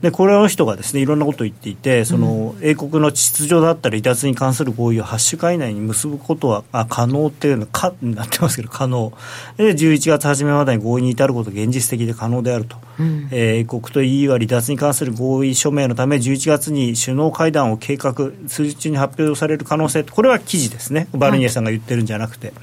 [0.01, 9.13] でこれの人がですねいろんなことを言っていてその、英国の秩序だったり離脱に関する合意を8週間以内に結ぶことはあ可能っていうのかになってますけど可能。
[9.57, 18.13] で11月初めまでに合意に至ることが現実的で可能であると、うん、えー、英国と EU は離脱に関する合意署名のため11月に首脳会談を計画
[18.47, 21.07] 数日中に発表される可能性これは記事ですね。
[21.13, 22.47] バルニエさんが言ってるんじゃなくて。
[22.47, 22.55] はい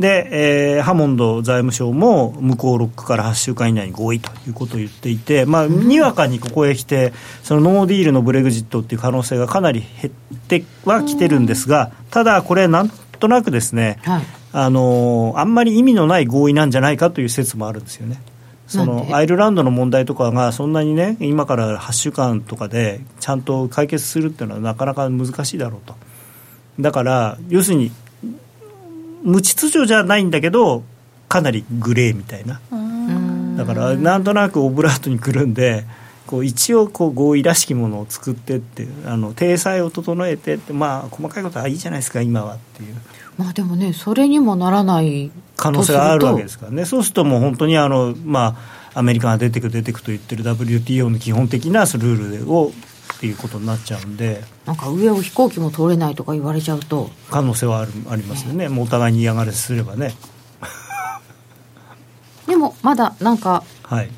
[0.00, 18.20] で、えー、ハモンド財務省も向こうロックから8週間以内に合意ということを言っていて、まあ、にわかにここへ来て、そのノーディールのブレグジットっていう可能性がかなり減ってはきてるんですが、ただ、これ、なんとなくですね、はい、あのあんまり意味のない合意なんじゃないかという説もあるんですよね。
[18.66, 25.94] そのアイルランドの問題とかがそんなにね今から8週間とかでちゃんと解決するっていうのはなかなか難しいだろうと。
[26.78, 27.90] だから要するに
[29.22, 30.82] 無秩序じゃないんだけど
[31.28, 32.60] かなりグレーみたいな。
[33.56, 35.84] だからなんとなくオブラートにくるんで
[36.26, 42.94] こう一応こう合意らしきものを作ってってあの体裁を整えてってまあ細かいことはいいじゃないですか今はっていう。
[43.36, 46.84] まあでもねそれにもならない可能性があるわけですからね。
[46.84, 48.56] そうするともう本当にあのま
[48.94, 52.72] あアメリカが出てく出てくと言ってる WTO の基本的なルールを
[53.20, 54.42] っていうことになっちゃうんで。
[54.64, 57.10] なんか上を飛行機も通れないとか言われちゃうと。
[57.30, 60.14] 可能性はあるありますよね、もうお互いに嫌がらせすればね。
[62.48, 63.62] でもまだなんか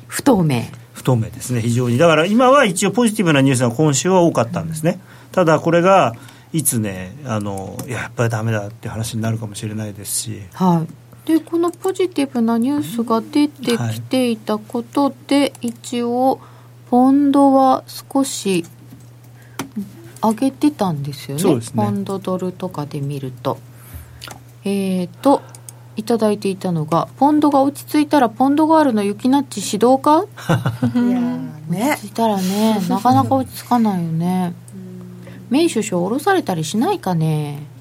[0.07, 1.59] 不透明、はい、不透明ですね。
[1.59, 1.97] 非常に。
[1.97, 5.01] だから今は一応ポジティブなニュースが今週は多かったんですね、
[5.33, 6.13] ただこれが
[6.53, 10.43] いつねあのいややっぱりだめだって話になるかもしれないですし。
[10.53, 10.85] は
[11.25, 11.27] い。
[11.27, 16.39] でこのポジティブなニュースが出てきていたことで、はい、一応
[16.89, 18.63] ポンドは少し
[20.21, 23.57] 上げてたんですよね、ね、ポンドドルとかで見ると。
[24.63, 25.41] えっ、ー、と
[25.95, 30.25] いただいていたのがポンドが落ち着いたらポンドガールの雪ナッチ指導か？
[30.95, 31.21] いや
[31.69, 31.91] ね。
[31.91, 34.53] 落ち着いたらねなかなか落ち着かないよね。
[35.49, 37.71] メイ首相降ろされたりしないかね。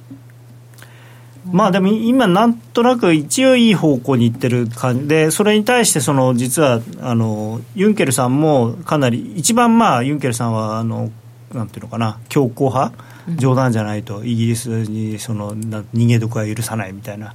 [1.50, 5.08] まあでも今、なんとなく一応いい方向にいってる感じ。
[5.08, 11.10] で、それに対してその実はあのユンケルさんもかなり、一番まあユンケルさんはあの
[11.54, 12.92] なんていうのかな強硬派、
[13.36, 17.34] 冗談じゃないとイギリスにその逃げ得は許さないみたいな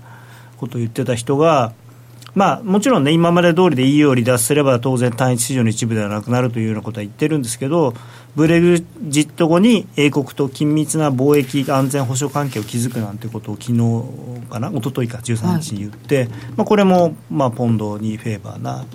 [0.57, 1.73] ことを言ってた人が、
[2.35, 7.93] まあ、もちろんね今まで通りで EU を離脱すれば当然単一市場の一部ではなくなるというようなことは言ってるんですけど
[8.35, 18.85] ブレグジット後に英国と緊密な貿易安全保障関係を築くなんてことを昨日かな一昨日か13日に言って、はい、まあ、これもまあポンドにフェーバーな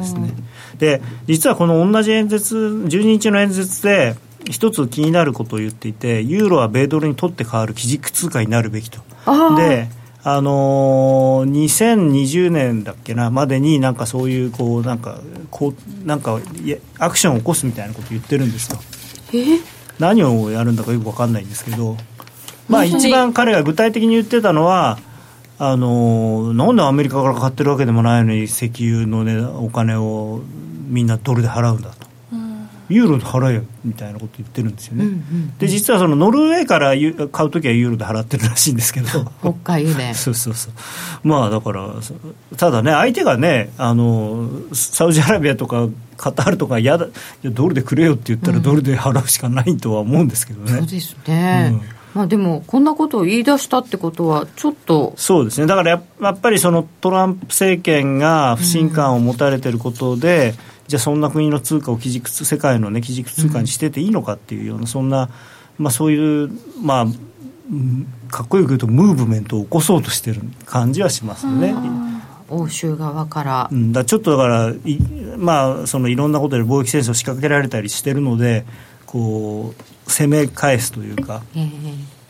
[0.00, 0.32] ですね。
[0.78, 4.16] で実はこの同じ演説12日の演説で
[4.50, 9.00] 一つ気になることを言っていてユーロは米ドルにとって変わる基軸通貨になるべきと。
[9.56, 9.88] で
[10.28, 15.20] あのー、2020年だっけなまでになんかそういうこうなんか
[15.52, 16.40] こうなんか
[16.98, 18.76] アクションを起こすみたいなことを言ってるんですと。
[20.00, 21.96] 何をやるんだかよく分かんないんですけど、
[22.68, 24.98] まあ、一番彼が具体的に言ってたのは
[25.58, 30.42] あのなんでアメリカから買ってるわけでもないのに石油の、ね、お金を
[30.88, 31.95] みんなドルで払うんだと。
[32.88, 36.90] ユーロで払えみたいなこと言ってるんですよね、うんうんうん、で実はそのノルウェーから
[37.28, 39.08] 買う時はユーロで払ってるらしいんですけど。
[39.40, 40.14] 北海ね。
[40.16, 40.72] そうそうそう。
[41.28, 41.90] まあだから
[42.56, 47.06] ただね相手がねあのサウジアラビアとかカタールとか嫌だ
[47.44, 51.82] ドルでくれよって言ったらドルで払うしかないとは思うんですけどね、うん、そうですね、うん。
[52.14, 65.30] まあ、でも、こんなことを言い出したってことは、ちょっとそうですね、だからやっぱりそのトランプ政権が不信感を持たれてることで、うんじゃあそんな国の通貨を基軸世界の、ね、基軸通貨にしてていいのかっていうような、うん、そんな、
[65.78, 67.06] まあ、そういう、まあ、
[68.30, 71.74] かっこよく言うとムーブメントを起こそうとしてる感じはしますよね。
[72.48, 74.98] 欧州側から,、うん、だちょっとだからい,、
[75.36, 78.64] まあ、そのいろんなことで貿易戦争を仕掛けられたりしてるので
[79.04, 81.70] こう攻め返すというか、えー、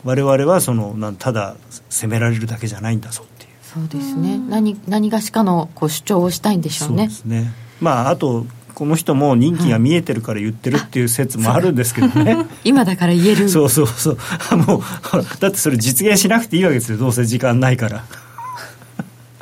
[0.03, 1.55] 我々はそのなんただ
[1.89, 3.49] 攻められるだけじゃないんだぞっていう。
[3.61, 4.39] そうですね。
[4.39, 6.97] 何何がしかのこう主張をしたいんでしょうね。
[6.97, 13.49] そうですねまあ、あとこの人も任期が見えてるから言ってるっていう説もあるんですけどね、 今だから言える。
[13.49, 14.17] そうそうそう。
[14.55, 14.81] もう
[15.41, 18.03] だってそれ実現しなくていいわけですよどうせ時間ないから。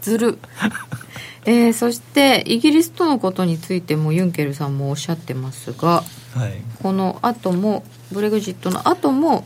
[0.02, 0.40] ずる。
[1.46, 9.46] えー、そしてイギリスとのことについてもユンケルさんもおっしゃってますが、はい、この後もブレグジットの後も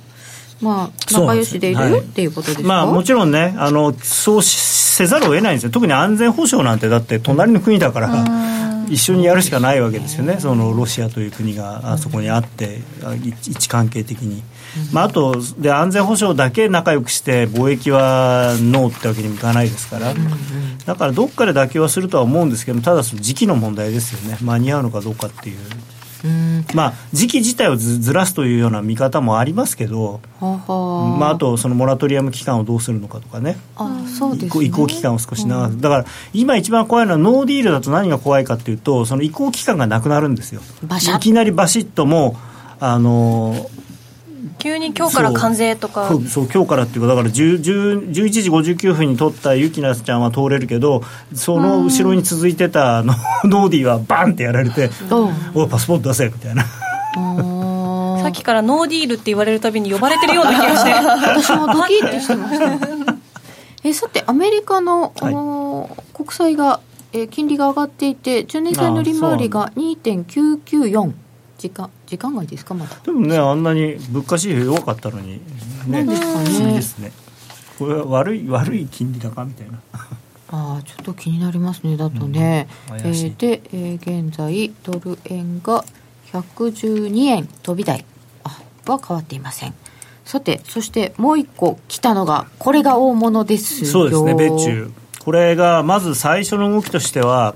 [0.62, 5.71] まあ仲良しでいる、はい、っていうことですか、まあ、もちろんねあのそうせざるを得ないんですよ。
[5.71, 8.10] 特に安全保障なんてだって隣の国だから、
[8.89, 12.82] 一緒にやるしかないわけですよね、そのロシアという国があそこにあって、
[13.23, 14.43] 位置関係的に。
[14.93, 20.13] まあ、あとで安全保障だけ仲良くして貿易はノーってわけにもいかないですから、
[20.86, 25.58] だからどっかで妥協はするとは思うんですけどただその時期の問題ですよね間に合うのかどうかっていう。
[26.73, 31.17] まあ、時期自体をずらすというような見方もありますけど、はは。
[31.17, 33.58] まあ、あとそのモラトリアム期間をどうするのかとかね。
[33.75, 40.62] あそうです、ね、移行期間を少し長く、うん、だから今一番怖いのはノーディールだと何が怖いかというとその移行期間がなくなるんですよ。
[40.84, 42.38] いきなりバシッとも
[42.79, 43.69] あの
[44.59, 46.09] 急に今日から関税とか。
[46.27, 47.61] そう今日からっていうかだから11
[48.11, 51.01] 時59分に取ったユキナちゃんは通れるけど
[51.33, 53.13] その後ろに続いてたの
[53.45, 54.91] ノーディーはバンってやられて
[55.55, 56.65] 「おいパスポート出せ」みたいな。
[58.21, 60.91] さっきからノーディールって言われるたびに呼ばれてるような気がして。
[60.91, 63.15] 私もドキッてしてました。
[63.83, 66.81] えさてアメリカの、はい、国債が、
[67.13, 71.13] えー、金利が上がっていて10年債の利回りが2.994
[71.59, 72.95] 時間時間外ですかまだ？
[73.03, 75.41] でもねあんなに物価指標弱かったのに
[75.87, 77.11] ね不思議ですね。
[77.77, 79.79] これは悪い悪い金利高みたいな。
[80.51, 85.85] ああちょっと気になりますねだとね、うん、えー、で、えー、現在ドル円が
[86.31, 88.03] 112円飛び台。
[88.43, 88.49] あ
[88.87, 89.75] は変わっていません。
[90.25, 93.89] さてそしてもう一個来たのがこれが大物ですよ。
[93.89, 94.91] そうですね米中。
[95.19, 97.55] これがまず最初の動きとしては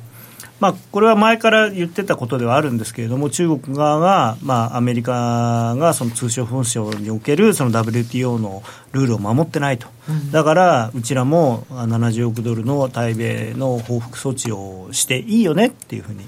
[0.63, 16.23] まあ、これは前から言ってたことではあるんですけれども中国側が、まあ、アメリカがその通商紛争におけるその WTO のルールを守ってないと、うん、だからうちらも70億ドルの対米の報復措置をしていいよねっていうふうに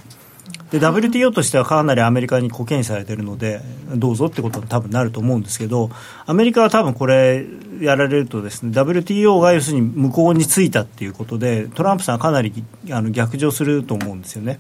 [0.71, 3.62] で WTO としてはかなりアメリカに貢献されているので
[3.95, 5.91] どうぞってことに多分なると思うんですけど
[6.25, 7.45] アメリカは多分これ
[7.80, 12.51] やられるとですね WTO が要するに向こうについたっていうことでトランプさんはかなり
[12.91, 14.60] あの逆上すると思うんですよね。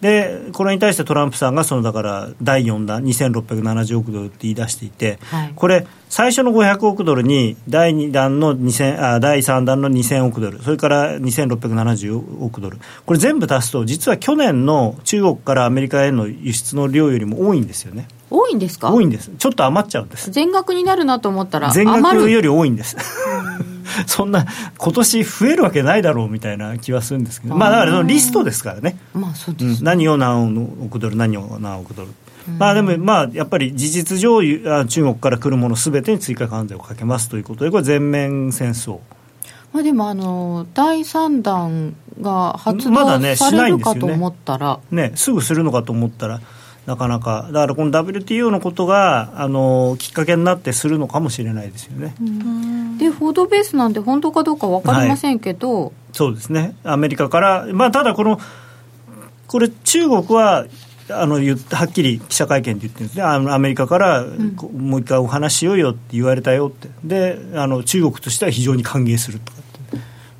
[0.00, 12.78] でこれに対してトランプさんがそのだから第4弾2670億ドルって言い出していて、はい、これ最初の500億ドルに第2弾の2000あ第3弾の2000億ドルそれから2670億ドル。
[13.06, 18.92] これ全部足すと実は去年の中国からアメリカへの輸出の量よりも多いんですよね多いんですか？
[18.92, 19.30] 多いんです。
[19.38, 20.30] ちょっと余っちゃうんです。
[20.30, 22.96] 全額になるなと思ったら全額より多いんです。
[24.06, 27.56] そんな今年増えるわけないだろうみたいな気はするんですけど。
[27.56, 32.08] まあだからリストですからね,、まあそうです、ねうん、何を何億ドル何を何億ドル
[32.58, 34.40] まあでもまあやっぱり事実上
[34.86, 38.98] 中国から来るものすべてに追加関税をかけますということでこれ全面戦争。
[39.72, 42.94] まあでもあの第3弾が発動
[43.36, 46.40] されるかと思ったら、ね、すぐするのかと思ったら
[46.86, 47.48] なかなか。
[47.52, 52.14] だからこの WTO のことがあのきっかけになってするのかもしれないですよね。
[52.98, 56.76] で報道ベースなんで本当かどうか分かりませんけど、はい、そうですね。
[56.84, 58.38] アメリカから、まあ、ただこの
[59.48, 60.66] これ中国は
[61.08, 63.22] あの言はっきり記者会見で言ってるんですね。
[63.24, 66.88] あのアメリカから、もう一回お話しようよって言われたよって。
[67.04, 69.58] であの中国としては非常に歓迎するとか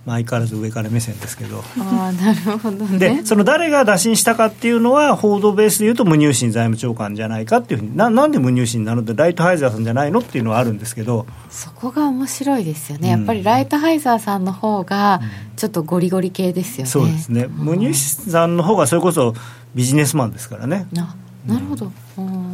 [0.07, 1.65] まあ、相変わらず上から目線ですけど。
[1.79, 11.27] あなるほど、ね、でその誰が打診したかっていうのは報道ベースでいうと無入信財務長官じゃないかっていうふうにななんで無入信なのでライトハイザーさんじゃないのっていうのはあるんですけど。
[11.51, 15.21] そこが面白いですよね、やっぱりライトハイザーさんの方が
[15.57, 17.47] ちょっとゴリゴリ系ですよね、そうですね。
[17.49, 19.35] 無入信さんの方がそれこそ
[19.75, 20.87] ビジネスマンですからね。
[20.97, 21.15] あ
[21.47, 21.93] なるほど、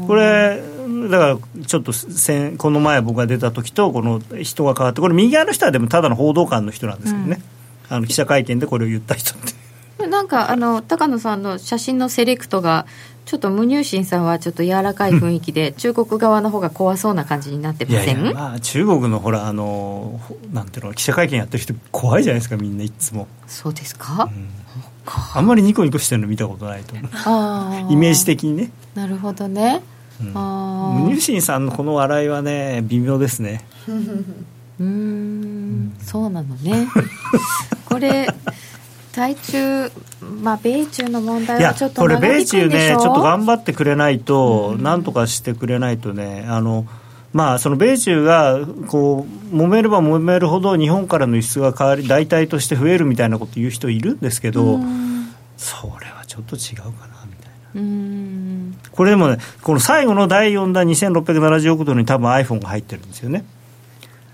[0.07, 0.63] これ
[1.09, 7.41] だからちょっと先この前僕が出た時とこの人が変わってこれ右側の人はでもただの報道官の人なんですけどね、
[7.91, 10.07] うん、あの記者会見でこれを言った人って。
[10.07, 12.87] なんかあの高野さんの写真のセレクトが
[13.25, 18.19] ちょっと無入信さんはちょっと柔らかい雰囲気で、中国側の方が怖そうな感じになってません？
[18.21, 20.21] いやいや、まあ、中国のほらあの
[20.53, 23.29] なんていうの記者会見やってる人怖いじゃないですかみんないつも。
[23.47, 24.49] そうですか、うん。
[25.35, 27.93] あんまりニコニコしてるの見たことないと思う。
[27.93, 28.73] イメージ的にね。
[28.97, 29.83] なるほどね、
[30.27, 33.65] うん、無入信さんのこの笑いはね微妙ですね。
[34.81, 35.93] うん。
[36.03, 36.89] そうなのね。
[37.85, 38.27] これ
[39.13, 39.91] 対中
[40.41, 46.87] まあ米中の問題はちょっとこれ米中ねちょっと頑張ってくれないと、なんとかしてくれないとねあの
[47.33, 54.79] まあ、その米中がこう揉めれば揉めるほど日本からの輸出が変わり代替として増えるみたいなこと言う人いるんですけど
[55.57, 57.81] それはちょっと違うかなみたいな
[58.93, 63.45] これでもねこの最後の第4弾2670億ドルに多分 iPhone が入ってるんですよね。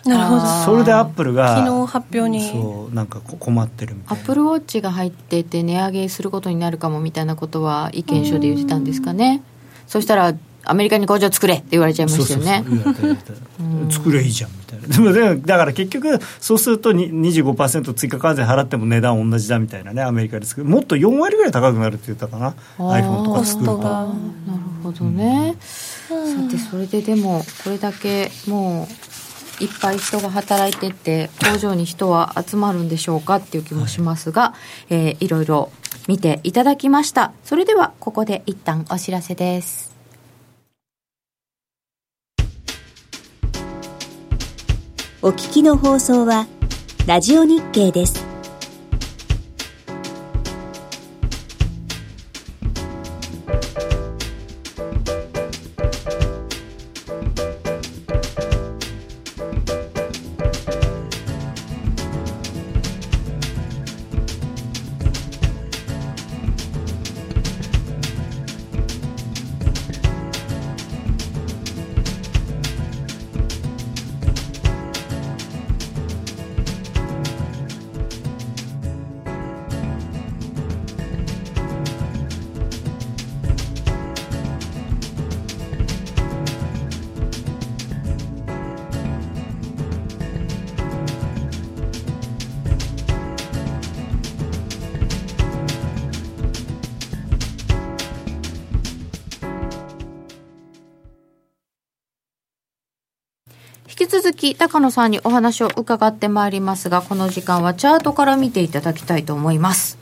[0.04, 0.40] なるほど。
[0.64, 2.50] それでアップルが昨日発表に。
[2.50, 4.20] そうなんか困ってるみたいな。
[4.20, 9.42] アップルウォッチが入ってて値上げすることになるかもみたいなことは意見書で言ってたんですかね。
[9.86, 10.34] そしたら
[10.64, 12.64] アメリカに工場作れって言われちゃいましたよね。
[13.90, 15.12] 作れいいじゃんみたいな。
[15.12, 20.66] で もだから結局、そうすると25%追加関税払っても値段同じだみたいなね、アメリカで作る。
[20.66, 23.78] もっと4割ぐらい高くなるって言ったかな、iPhone とか作ると。
[23.78, 24.12] なる
[24.82, 25.56] ほどね。
[25.61, 26.14] さ
[26.50, 34.54] て、それででも、これだけもう、いっぱい人が働いてって工場に人は集まるんでしょうかっていう気もしますが、は
[34.90, 35.72] い、えー、いろいろ
[36.06, 39.97] 見ていただきましたそれではここで一旦お知らせです
[45.21, 46.47] お聞きの放送は、
[47.09, 48.28] ラジオ日経です。
[104.69, 109.97] 高野さんにお話を伺ってまいりますがこの時間はチャートから見ていただきたいと思います。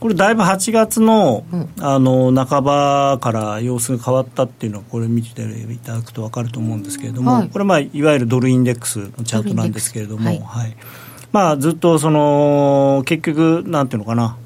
[0.00, 10.76] これだいぶ8月のうん、あの半ばから様子が変わったっていうのはこれ見ていただくと分かると思うんですけれども、はい、これまあいわゆるドルインデックスのチャートなんですけれども、はい、はい、
[11.30, 14.38] まあ、ずっとその結局なんていうのかな。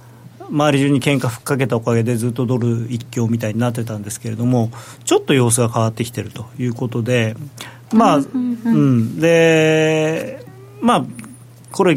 [0.51, 4.71] 周り中に喧嘩ふっかけたおかげでずっとドル一強みたいになってたんですけれども
[5.05, 7.35] ちょっと様子が変わってきてるということで
[7.95, 10.45] まあ、うん、うん、で、
[10.81, 11.05] まあ、
[11.73, 11.97] これ、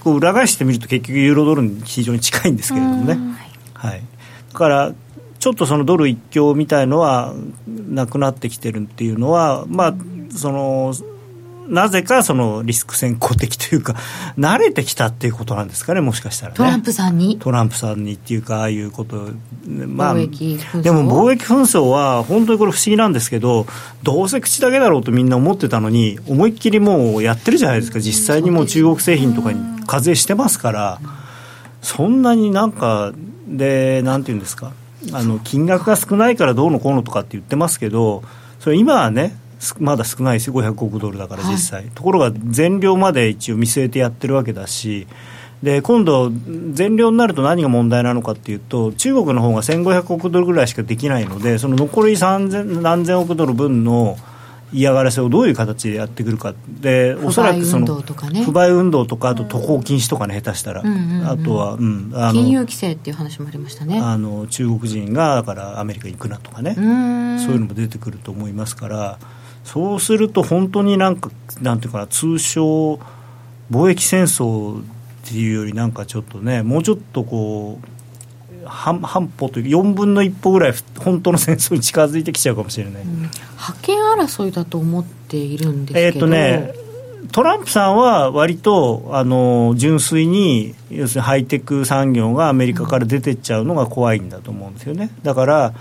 [0.00, 3.18] こう裏返してみると結局ユーロドルに非常に近いんですけれどもね。
[3.74, 4.02] はい。
[4.52, 4.94] だから、
[5.38, 7.34] ちょっとそのドル一強みたいのは
[7.66, 9.94] なくなってきてるっていうのは、まあ、
[10.30, 10.94] その、
[11.68, 13.94] なぜかそのリスク先行的というか、
[14.38, 17.38] 慣れてきたっていうことなんですかね、もしかしたら、ね、トランプさんに。
[17.38, 19.28] トランプさんにっていうか、ああいうこと、
[19.66, 23.66] まあ、でも貿易紛争は、本当にこれ、不思議なんですけど、
[24.02, 31.00] どうせ口だけだろうとみんな思ってたのに、思いっきりもうやってるじゃないですか、実際にもう中国製品とかに課税してますから、
[31.82, 33.12] そんなになんか、
[33.48, 34.72] で、なんていうんですか、
[35.12, 38.22] あの金額が少ないからどうのこうのとかって言ってますけど、
[38.60, 39.36] それ今はね、
[39.78, 45.06] まだ少ないですよ500億ドルだから実際、はい、ところが全量まで一応見据えてやってるわけだし
[45.62, 46.30] で今度、
[46.72, 54.18] 全量になると何が問題なのかっていうと中国の方が1500億ドルぐらいしかできないのでその残り3000何千億ドル分の
[54.72, 56.54] 嫌がらせをどういう形でやってくるか。
[56.68, 57.86] でおそらくその
[58.44, 64.00] 不買運動とかあと渡航禁止とかね下手したら、あとは、うん、あの金融規制っていう話もありましたね。
[64.00, 66.74] あの中国人がだからアメリカに行くなとかね。
[66.74, 69.18] そういうのも出てくると思いますから。
[69.66, 73.00] そうすると本当になんかなんていうかな通称
[73.70, 74.84] 貿易戦争っ
[75.24, 86.06] ていうよりなんかちょっとねもうちょっとこう半半歩という4分の1歩ぐらい本当の戦争に近づいてきちゃうかもしれない、うん、覇権争いだと思っているんですけど。
[86.06, 86.86] えっ、とね
[87.32, 95.10] トランプさんは割とあの純粋に要するにハイテク産業がアメリカから出てっちゃうのが怖いんだと思うんですよね。
[95.24, 95.74] だから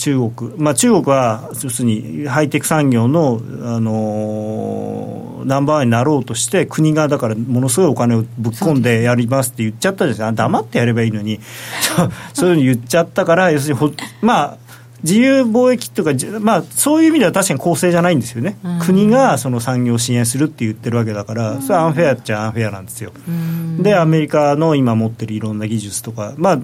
[0.00, 11.38] 中国、まあ、中国は要するにハイテク産業の、あのー、ナンバーワンになろうとして、国がだからものすごいお金をぶっ込んでやりますって言っちゃったじゃないですか、黙ってやればいいのに、
[12.32, 13.90] そういうふうに言っちゃったから、要するにほ、
[14.22, 14.69] まあ、
[15.02, 23.12] 自由貿易というか、まあ、そういう意味では確かに公正じゃないんですよね、うん、国がその産業を支援するって言ってるわけだから、それはアンフェアっちゃアンフェアなんですよ。
[23.26, 26.58] うん、で、アメリカの今持ってるいろんな技術とか、まあ、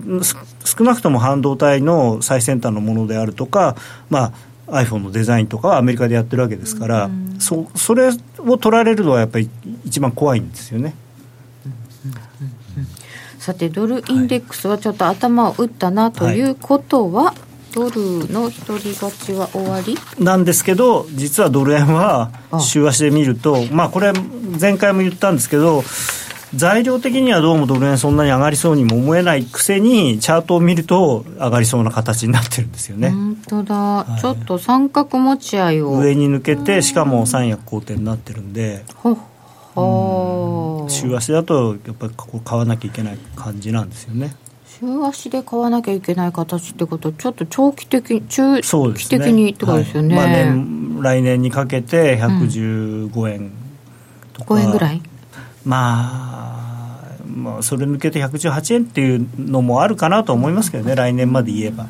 [0.64, 3.76] 少なくとも半導体の最先端のものであるとか、
[4.10, 4.32] ま
[4.68, 9.48] あ、iPhone のデザインとかはアメリカでやってるわけですから、うん、そそれを取られるのはやっぱり
[9.84, 10.94] 一番怖いんですよね。
[13.38, 17.45] さてドルインデックスはちょっと頭を打ったなということは、はい
[17.76, 19.98] ドルの一人勝ちは終わり？
[20.18, 24.14] なんですけど、実はドル円は週足で見ると、まあ、これ、
[24.58, 25.84] 前回も言ったんですけど、
[26.54, 33.10] 材料的にはどうもドル円そんなに上がりそうにも思えないくせに、チャートを見ると上がりそうな形になってるんですよね。
[33.10, 35.98] 本当だ、はい、ちょっと三角持ち合いを。
[35.98, 38.86] 上に抜けて、しかも三役好転になってるんで。
[38.94, 39.14] ほ
[39.74, 44.34] ほ週足だと、やっぱりここ買わなきゃいけない感じなんですよね。
[44.78, 50.26] 週足で買わなきゃいけない形ってことちょっと長期的中期的にってことですよね、はい。
[50.26, 53.52] まあ年来年にかけて115円
[54.34, 55.00] とか、5円ぐらい
[55.64, 60.94] まあまあそれ抜けて118円っていうのもあるかなと思いますけどね。
[60.94, 61.86] 来年まで言えば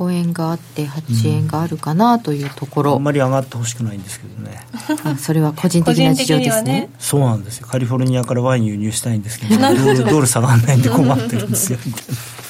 [0.00, 4.66] 5円があって8円があるかなというところ、あんまり上がってほしくないんですけどね。
[5.04, 6.88] あそれは個人的な事情ですね。
[6.98, 7.66] そうなんですよ。
[7.70, 12.40] カリフォルニアからワイン輸入したいんですけど ドルドル下がらないんで困ってるんですよみたいな。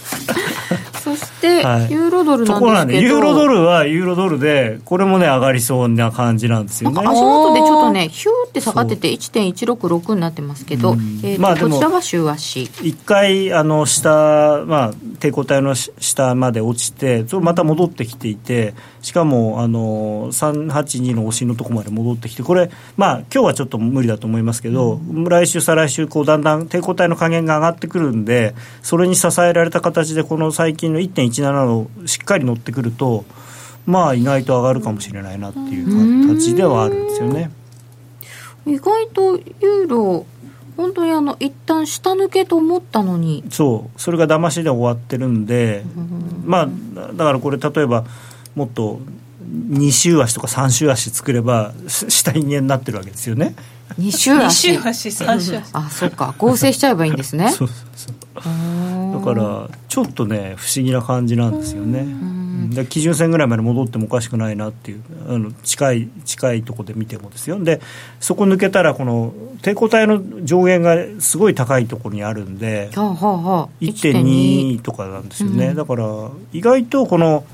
[1.01, 7.01] そして、はいユーロドルところなんんなでけどですユーロドルはユーロドルでこれもね上がりそうな感じなんですよね。
[7.01, 11.21] 足元でちょっとねヒューって下がってて1.166になってますけど、うん。
[11.23, 12.65] えーとまあこちらは週足。
[12.65, 33.25] 一回あの下、まあ、抵抗体の下まで落ちてそれまた戻ってきていてしかもあの382の押しのところまで戻ってきてこれ、まあ今日はちょっと無理だと思いますけど、来週再来週こうだんだん抵抗体の加減が上がってくるんでそれに支えられた形でこの最近の1.17のしっかり乗ってくると
[33.87, 37.51] まあ意外と上がるかもしれないなっていう形ではあるんですよね。
[38.67, 40.27] 意外とユーロ
[40.77, 43.45] 本当にあの一旦下抜けと思ったのに。
[43.51, 44.01] そう。
[44.01, 45.85] それが騙しで終わってるんで、
[46.45, 46.69] まあ
[47.13, 48.05] だからこれ例えば
[48.55, 49.01] もっと
[49.69, 53.55] 2週足とか3週足作ればし下人間になってるわけですよね。
[53.99, 55.71] 2週2足週足3週足。
[55.75, 56.35] あそうか。
[56.39, 57.51] 合成しちゃえばいいんですね。
[57.53, 58.21] そうそうそう。
[59.19, 62.07] だからちょっとね不思議な感じなんですよね
[62.69, 67.63] で基準線ぐらいまで戻ってもおかしくないなっていうあの近い近いところで見てもですよ。
[67.63, 67.81] で
[68.21, 69.33] そこ抜けたらこの
[69.63, 75.77] 抵抗体の上限がすごい高いところにあるんではあはあはあ1.2とかなんですよね、うん。
[75.77, 77.45] だから意外とこの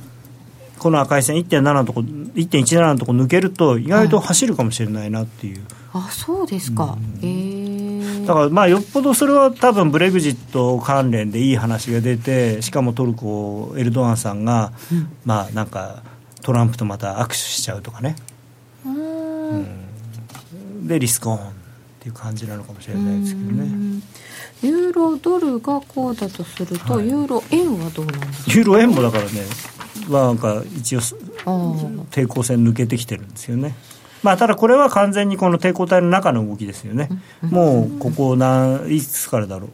[0.78, 7.65] この赤い線1.7のとこ1.17のとこ抜けると意外と走るかもしれないなっていう、あそうですか、へえ
[8.26, 14.72] だからまあよっぽどそれは多分ブレグジット関連でいい話が出てしかもトルコエルドアンさんが、
[15.24, 16.02] まあなんか
[16.42, 18.16] トランプとまた握手しちゃうとかね、
[18.84, 20.86] うん。
[20.86, 21.40] でリスクオンっ
[22.00, 24.02] ていう感じなのかもしれないですけどね。
[24.62, 27.08] ユーロドルがこうだとすると、はい。
[27.08, 28.52] ユーロ円はどうなんですか？
[28.52, 29.30] ユーロ円もだからね
[30.08, 33.74] なんか一応抵抗線抜けてきてるんですよね。
[34.22, 37.08] まあ、ただこれは完全にこの抵抗体の中の動きですよね、
[37.42, 39.68] もうここ何いつからだろ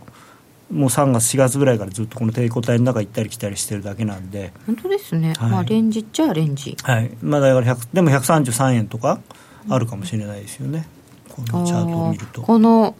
[0.71, 5.51] う、もう3月、4月ぐらいからずっとこの抵抗体の中行ったり来たりしてるだけなんで、本当ですね、はい。
[5.51, 6.77] まあレンジっちゃレンジ。
[6.83, 7.11] はい。
[7.23, 9.21] まあ、だから100でも133円とか
[9.69, 10.87] あるかもしれないですよね、
[11.29, 12.43] このチャートを見ると。
[12.43, 12.95] この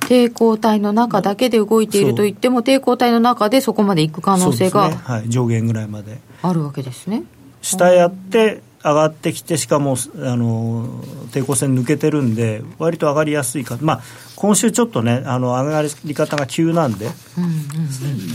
[0.00, 5.00] 抵抗体の中だけで動いていると言っても抵抗体の中でそこまで行く可能性がね。
[5.02, 6.20] はい、上限ぐらいまで。
[6.42, 7.22] あるわけですね。
[7.62, 10.86] 下やって上がってきてしかもあの
[11.30, 14.02] 抵抗線抜けてるんで割と上がりやすいか、まあ、
[14.36, 17.06] 今週ちょっとねあの上がり方が急なんで
[17.38, 17.50] うんうん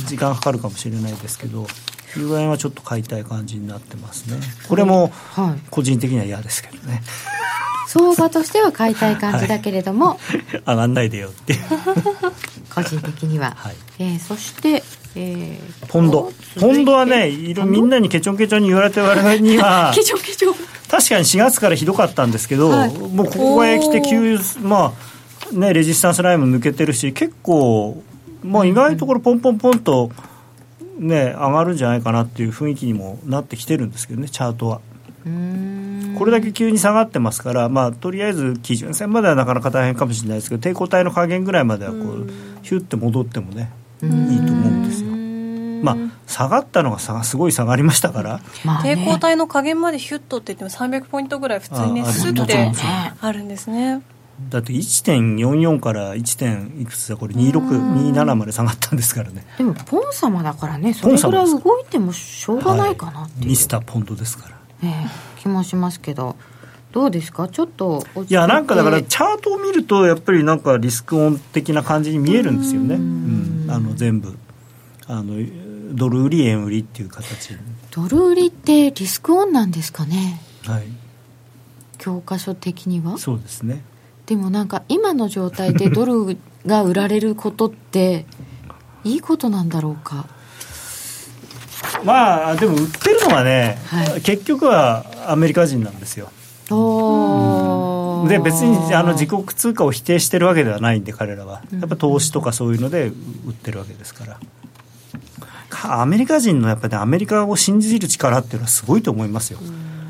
[0.05, 1.67] 時間かかるかもしれないですけど
[2.15, 4.39] ユーロ円はちょっと買いたい感じになってますね。
[4.67, 5.59] これもはい。
[5.69, 7.01] 個人的には嫌ですけどね
[7.87, 10.19] 相場としては買いたい感じだけれども、
[10.65, 11.55] 上がんないでよって
[12.75, 13.75] 個人的には、はい。
[13.99, 14.83] えーそして、
[15.15, 16.31] えーポンド。
[16.59, 16.91] ポンド。
[16.91, 19.91] はねいろみんなにケチョンケチョンに言われて我々には。
[19.95, 20.53] ケチョケチョ
[20.89, 22.93] 確かに4月からひどかったんですけど、はい。
[22.93, 28.03] もうここへ来て急まあねレジスタンスラインも抜けてるし結構
[28.43, 30.11] まあ意外とこれポンポンポンと
[30.99, 34.81] ね上がるんじゃないかなっていう雰囲気にもなってきてるんですけどねチャートは
[36.17, 42.29] これだけ急に下がってますからまあとりあえず基準線まではなかなか大変かもしれないですけど抵抗体の加減ぐらいまではこう
[42.63, 43.71] ヒュッて戻ってもね
[44.01, 45.11] いいと思うんですよ。
[45.83, 45.97] まあ
[46.27, 48.41] 下がったのがさすごい下がりましたから。
[48.65, 48.93] まあね。
[48.93, 52.71] 抵抗体の加減までヒュッとって言っても300ポイントぐらい普通にねスッて
[53.21, 54.01] あるんですね。
[54.49, 56.37] だって1.44から 1.
[56.37, 59.45] 点いくつだこれ2627まで下がったんですからね。
[59.57, 64.93] でもポン様だからねそれぐらい動いてもしょうがないかなっていう、ミスターポンドですからええ
[65.39, 66.35] 気もしますけど。
[66.93, 67.47] どうですか？
[67.47, 72.95] ちょっといやなんかだからチャートを見るとやっぱりなんかリスクオン的な感じに見えるんですよね。
[72.95, 73.67] うん。
[73.69, 74.35] あの全部。
[75.05, 75.35] あの
[75.93, 77.51] ドル売り円売りっていう形。
[77.51, 77.57] に
[77.91, 80.41] ドル売りってリスクオンなんですかね？
[80.65, 80.83] はい。
[81.99, 83.17] 教科書的には？
[83.17, 83.83] そうですね。
[84.25, 88.25] でもなんか今の状態でドルが売られることって
[89.03, 90.25] いいことなんだろうか？
[92.03, 94.21] まあでも売ってるのはね、はい。
[94.21, 96.29] 結局はアメリカ人なんですよ。
[98.27, 101.61] で別にあの自国通貨を否定してるわけではないんで彼らは。
[101.71, 103.11] やっぱ投資とかそういうので売
[103.51, 104.39] ってるわけですから。
[105.69, 109.59] かアメリカ人のやっぱり、ね、アメリカを信じる力っていうのはすごいと思いますよ。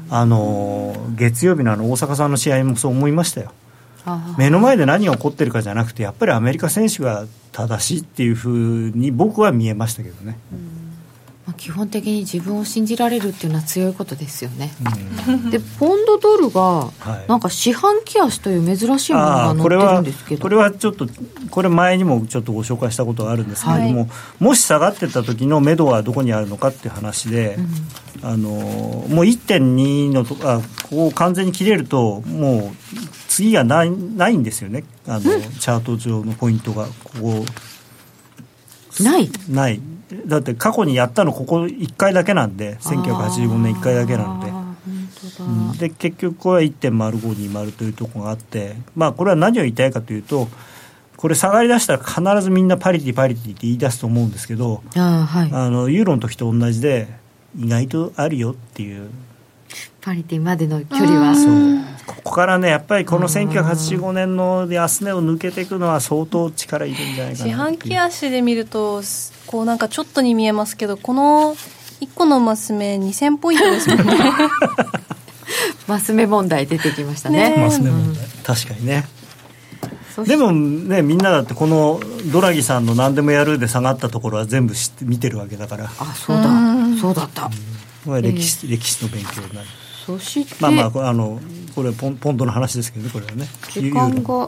[0.09, 3.51] あの月曜日のあの大阪さんの試合もそう思いましたよ。
[4.38, 10.38] 目の前で何が起こってるかじゃなくてやっぱりアメリカ選手が正しいっていうふうに僕は見えましたけどね。
[10.53, 10.76] うん
[11.47, 14.69] まあ、基本的に自分を信じられるっていうのは強いことですよね、
[15.49, 16.91] でポンドドルが
[17.29, 20.41] なんか四半期足という珍しいものが載ってるんですけど。
[20.41, 21.07] これはちょっと
[21.49, 27.55] これ前にもちょっとご紹介したことがあるんですけれども、はい、もし下がってた時の目処はどこにあるのかっていう話で、
[28.21, 32.75] うん、あのもう1.2のとあここを完全に切れるともう
[33.29, 34.83] 次がないないんですよね。
[35.07, 37.45] あの、チャート上のポイントがここ。
[38.99, 39.29] ない。
[39.49, 39.79] ない
[40.25, 44.67] だって過去にやったのここ1回だけなんで1985年1回だけなので。
[45.39, 50.47] うん、で結局これは1.0520というところがあって、まあ、これは何を言いたいかというと
[51.17, 57.07] これ下がりだしたら必ずみんなパリティパリティって言い出すと思うんですけどあ、はい、あのユーロの時と同じで
[57.57, 59.09] 意外とあるよっていう
[60.07, 61.35] パリティまでの距離は。
[62.05, 69.01] ここからねやっぱりこの1985年の安値を抜けていくのは相当力いるんじゃないかな四半期足で見ると
[69.47, 71.55] こうなんかちょっとに見えますけどこの
[71.99, 74.13] 1個のマス目2000ポイントですもんね。
[75.87, 77.55] マス目問題出てきましたね。
[77.57, 79.05] マス目問題、確かにね。
[80.25, 81.99] でもねみんなだってこの
[82.31, 85.91] ドラギさんの何でもやるで下がったところは全部知って見てるわけだから。
[85.99, 86.49] あそうだ。
[87.01, 87.51] そうだった、
[88.05, 89.67] うん、歴史、歴史の勉強になる
[90.07, 91.37] そしてまあまああの
[91.75, 93.45] これポンポンドの話ですけどねこれはね。
[93.71, 94.47] 時間が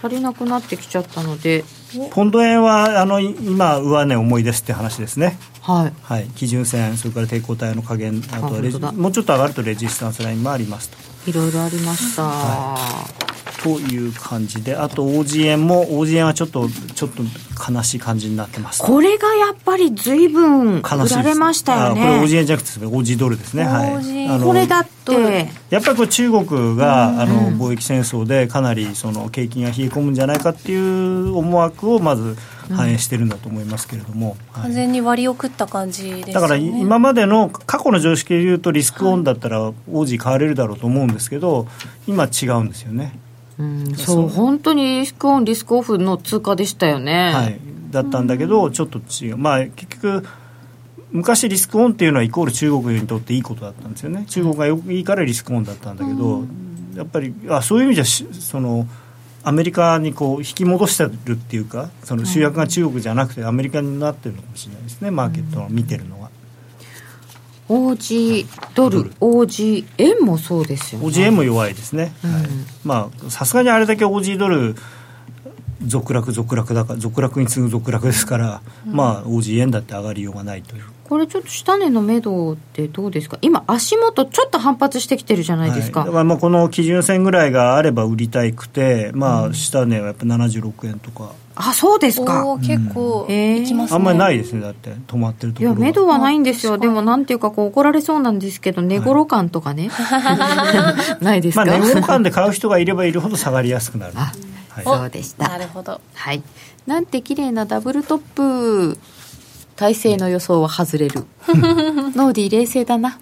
[0.00, 1.64] 足りなくなってきちゃったので。
[2.12, 5.36] ポンド円はあの今上値重いですって話ですね。
[5.62, 10.96] はい、はい、基準線それから抵抗体の加減あとはもうちょっと上がるとレジスタンスラインもありますと。
[11.28, 13.27] いろいろありました、はい
[13.62, 17.22] という感じであと OG 円も OG 円はちょっとちょっと
[17.72, 18.82] 悲しい感じになってます。
[18.82, 22.00] これがやっぱり随分売られましたよね。
[22.00, 23.64] これ OG 円じゃなくて OG ドルですね。
[23.64, 24.40] はい。
[24.42, 24.98] これだって。
[25.70, 32.36] やっぱりこれ中国があの貿易戦争でかなりその景気が冷え込むんじゃないかっていう思惑をまず
[32.74, 41.66] 反映してるんだと思いますけれども、うん、完全に割り送った感じです、ね、だから今までの過去の常識でいうとリスクオンだったら王子買われるだろうと思うんですけど
[42.06, 43.18] 今違うんですよね
[43.58, 44.28] うん、そう。
[44.28, 47.32] 本当にリスクオンリスクオフの通貨でしたよね。
[47.34, 47.60] はい。
[47.90, 49.36] だったんだけど、ちょっと違う。
[49.36, 50.24] まあ結局
[51.10, 54.24] 昔リスクオンっていうのはイコール中国にとっていいことだったんですよね。
[54.28, 56.44] 中国がよくいいからリスクオンだったんだけど、
[56.94, 58.86] やっぱりあそういう意味じゃその
[59.42, 65.10] アメリカにこう引き戻してるっていうかその主役が中国じゃなくてアメリカになってるのかもしれないですね。
[65.10, 66.17] マーケットを見てるの
[67.68, 67.76] は。
[67.76, 71.06] OG ドル、OG 円もそうですよね。
[71.06, 72.12] OG 円も弱いですね。
[72.24, 72.42] うん、はい、
[72.84, 74.74] まあさすがにあれだけ OG ドル
[75.86, 80.84] 続落続落だから続落に次ぐ続落ですから、うん、まあ OG 円だって上がりようがないという。
[81.08, 83.38] これちょっと下値の目処ってどうですか？
[83.40, 92.44] 今足元ちょっと反発してきてるじゃないですか、はい、だからまあこの基準線ぐらいがあれば売りたいくてまあ下値はやっぱ76円とか、あそうですか。
[92.58, 95.70] 結構いきますね、あんまりないですねだって止まってるところ。
[95.72, 96.78] いや目処はないんですよ。
[96.78, 104.12] でもなんていうかこう怒られそうなんですけど値頃感とかね、はい、ないですか、まあ、値頃感で買う人がいればいるほど下がりやすくなる。
[104.14, 104.32] は
[104.82, 105.48] い、そうでした。
[105.48, 106.00] なるほど。
[106.14, 106.42] はい。
[106.86, 108.98] なんて綺麗なダブルトップ
[109.74, 111.24] 体制の予想は外れる。
[112.14, 113.18] ノーディー冷静だな、は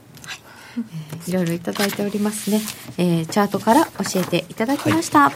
[1.27, 1.31] い。
[1.31, 2.61] いろいろいただいておりますね、
[2.99, 5.35] えー、チャートから教えていただきました、はい。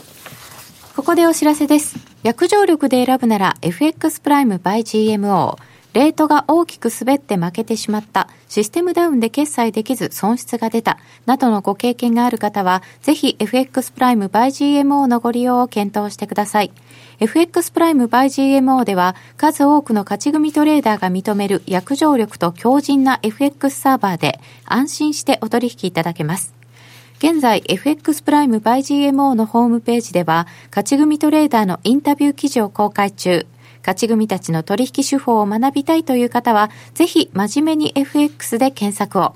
[0.95, 2.10] ここでお知らせです。
[2.23, 5.57] 約定力で選ぶなら FX プライム by GMO。
[5.93, 16.71] レートが大きく滑って負けてしまった、システムダウンで決済できず損失が出た、などのご経験がある方は、ぜひ FX プライム by GMO のご利用を検討してください。
[17.19, 26.60] FX プライム by GMO では、数多くの勝ち組トレーダーが認める約定力と強靭な FX サーバーで、安心してお取引いただけます。
[27.23, 33.45] 現在 FX プライム by GMO のホームページでは、勝ち組トレーダーのインタビュー記事を公開中。
[33.81, 39.35] 勝ち組たちの取引手法を学びたいという方は、ぜひ真面目に FX で検索を。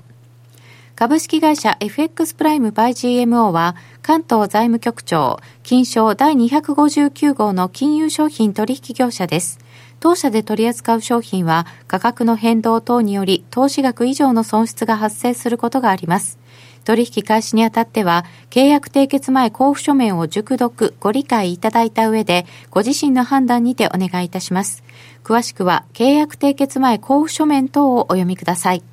[0.96, 2.88] 株式会社 FX プライム by
[3.24, 9.60] GMO は、関東財務局長、金賞第259号の金融商品取引業者です。
[10.00, 16.40] 当社で取り扱う商品は、価格の変動等により、投資額以上の損失が発生することがあります。
[16.86, 24.84] 取引開始にあたっては、契約締結前交付書面を熟読、ご理解いただいた上で、ご自身の判断にてお願いいたします。
[25.24, 28.84] 詳しくは、契約締結前交付書面等をお読みください。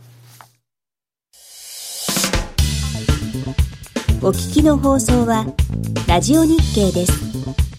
[4.23, 5.45] お聞きの放送は、
[6.07, 7.72] ラジオ日経です。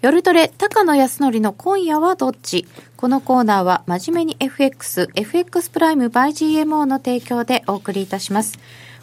[0.00, 2.68] 夜トレ、高野康則の今夜はどっち？
[2.96, 6.28] このコーナーは真面目に FX、FX プライム by
[6.62, 8.58] GMO の提供でお送りいたします。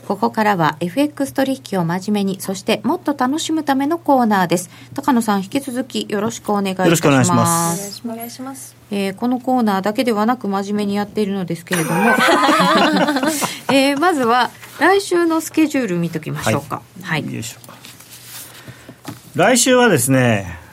[0.08, 4.70] ここからは FX 取引を真面目に、そしてもっと楽しむためのコーナーです。
[4.94, 6.88] 高野さん、引き続きよろしくお願いいたします。
[6.88, 12.00] よろしくお願いしますえーこのコーナーだけではなく真面目にやっているのですけれども、
[13.70, 16.82] えーまずは来週のスケジュール見ときましょうか。
[17.02, 17.34] はい。
[17.34, 17.60] よいしょ
[19.36, 20.64] 来週はですね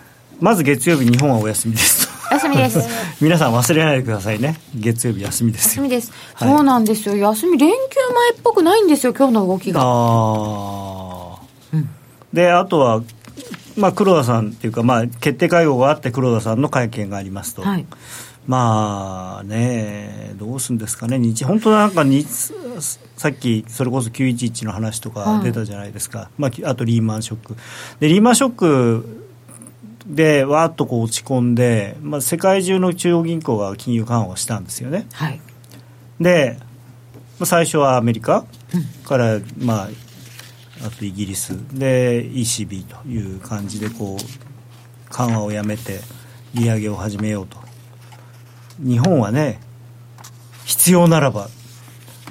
[0.42, 2.08] まず月曜日日本はお休みです。
[2.28, 2.80] お休みです。
[3.22, 4.58] 皆さん忘れないでくださいね。
[4.74, 5.84] 月曜日休みですよ。
[5.84, 6.48] 休みです、はい。
[6.48, 7.16] そうなんですよ。
[7.16, 7.76] 休み、連休
[8.12, 9.80] 前っぽくないんですよ、今日の動きが。
[9.80, 11.76] ああ、
[12.32, 13.02] であとは
[13.76, 17.86] まあ黒田さんっていうかまあ決定会合があって黒田さんの会見がありますと、はい。
[18.48, 22.26] まあね、どうするんですかね、日本当なんかに
[23.16, 27.56] さっきそれこそ911の話とか出たじゃないですか、まあ、あとリーマンショック、
[28.00, 29.21] でリーマンショック
[30.06, 35.06] でわーっとこう落ち込んで、まあ、世界中の中央銀行が金融緩和をしたんですよね。
[35.12, 35.40] はい。
[36.20, 36.56] で、
[37.38, 38.44] まあ最初はアメリカ
[39.04, 39.88] から、まあ、
[40.86, 46.00] あとイギリスで ECB という感じでこう緩和をやめて
[46.54, 47.58] 利上げを始めようと。
[48.78, 49.60] 日本はね
[50.64, 51.48] 必要ならば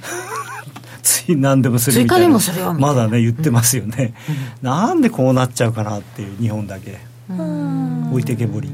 [1.03, 2.73] つい何でもするみたいな。
[2.73, 4.13] まだね言ってますよね、
[4.61, 6.99] なんでこうなっちゃうかなっていう日本だけ
[7.29, 8.69] 置いてけぼり。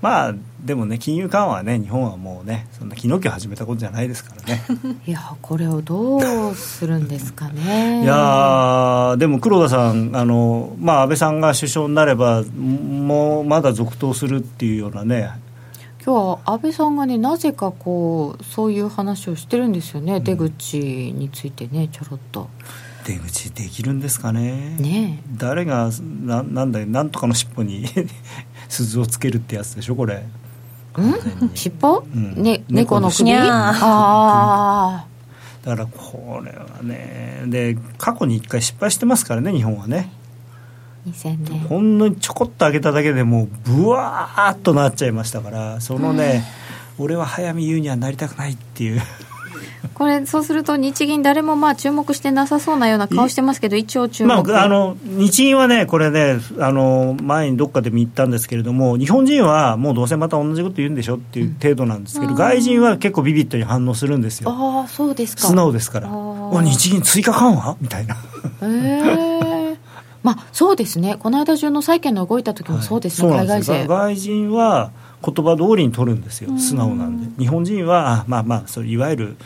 [0.00, 0.34] まあ
[0.64, 4.62] でもね金融緩和はね日本はもうねそんな昨日今日始めたことじゃないですからね。
[5.06, 8.04] いや、これをどうするんですかね。
[8.04, 15.30] いやーでも黒田さんあの、まあ、安倍さんが首相になればもうまだ続投するっていうようなね。
[16.04, 22.48] 今日は安倍さんがね、なぜかこう、そういう話をしてるんですよね、出口についてね、ちょろっと。
[23.08, 24.76] 出口できるんですかね。
[24.78, 25.90] ね誰が
[26.24, 27.86] ななんだなんとかの尻尾に
[28.68, 30.26] 鈴をつけるってやつでしょこれ。
[30.92, 31.56] 完全に。
[31.56, 32.42] 尻尾、うん。
[32.42, 33.32] ね、猫の首？
[33.32, 35.06] ああ
[35.64, 40.12] だからこれはねで過去に一回失敗してますからね日本はね。
[41.08, 41.60] 2000年。
[41.60, 46.44] ほんのにちょこっと上げただけでもうブワーっとなっちゃいましたからそのね、
[46.98, 49.00] 俺は早見優にはなりたくないっていう
[49.94, 54.28] これ、そうすると日銀誰もまあ注目してなさそうなような顔してますけど、一応注目。
[54.28, 65.42] まあ、あの日銀はね、これねあの、前にどっかでも言ったんですけれども、日本人はもうどうせまた同じこと言うんでしょっていう程度なんですけど、外人は結構ビビッドに反応するんですよ、ああ、そうですか。
[65.42, 68.18] 素直ですから、お日銀追加緩和みたいな、へ
[68.62, 69.78] え。
[70.22, 71.16] まあ、そうですね。
[71.18, 73.86] この間中の債券の動いた時もそうですね、はい海外勢。
[73.86, 74.90] 外人は
[75.24, 79.36] 言葉通りに取るんですよ、素直なんで、日本人は、あまあまあ、そういわゆる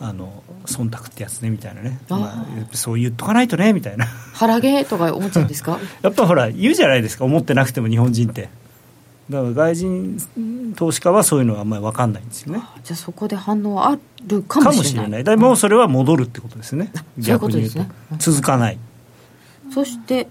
[0.00, 4.06] あの忖度ってやつねみたいなね、まあ、そう言っとかないとねみたいな。
[4.06, 5.78] 腹毛とか思っちゃうんですか？
[6.02, 8.48] やっぱほら言うじゃないですか思ってなくても日本人って。
[9.28, 12.62] だから外人投資家はそういうのはあんまり分かんないんですよね。
[12.82, 13.96] じゃあそこで反応あ
[14.26, 15.06] るかかもしれない。
[15.06, 15.24] もしれない。
[15.24, 16.90] だからもうそれは戻るってことですね。
[17.20, 17.78] そういうこと逆に言うと。
[17.80, 18.78] ねうん続かない。
[19.72, 20.26] そして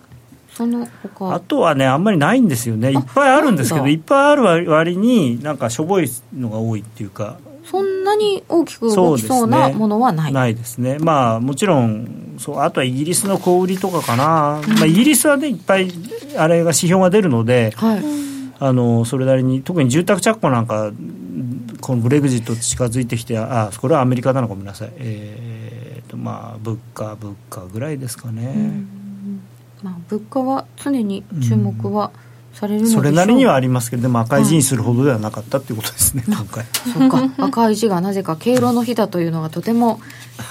[0.59, 1.33] その他。
[1.33, 2.91] あとはねあんまりないんですよね。
[2.91, 7.37] いっぱいあるんですけどいっぱいある割になんかしょぼいのが多いっていうか。
[7.63, 10.33] そんなに大きく動きそうなものはない。
[10.33, 10.97] ないですね。
[10.99, 15.89] まあもちろんそうあとはイギリスの小売りとかかな、まあ、イギリスはねいっぱい
[16.35, 18.03] あれが指標が出るので、はい。
[18.59, 20.91] あのそれなりに特に住宅着工なんか
[21.79, 24.91] このブレグジット近づいてきてあこれはアメリカだなごめんなさい。
[24.97, 28.98] えーとまあ物価物価ぐらいですかね、まあ、
[30.09, 32.11] 物価は常に注目は
[32.53, 36.65] されるそれなりにはありますけどでも赤い字にするほどではなかったっていうことですね、今回。
[36.93, 37.31] そうか。
[37.37, 40.01] 赤い字がなぜか敬老の日だというのがとても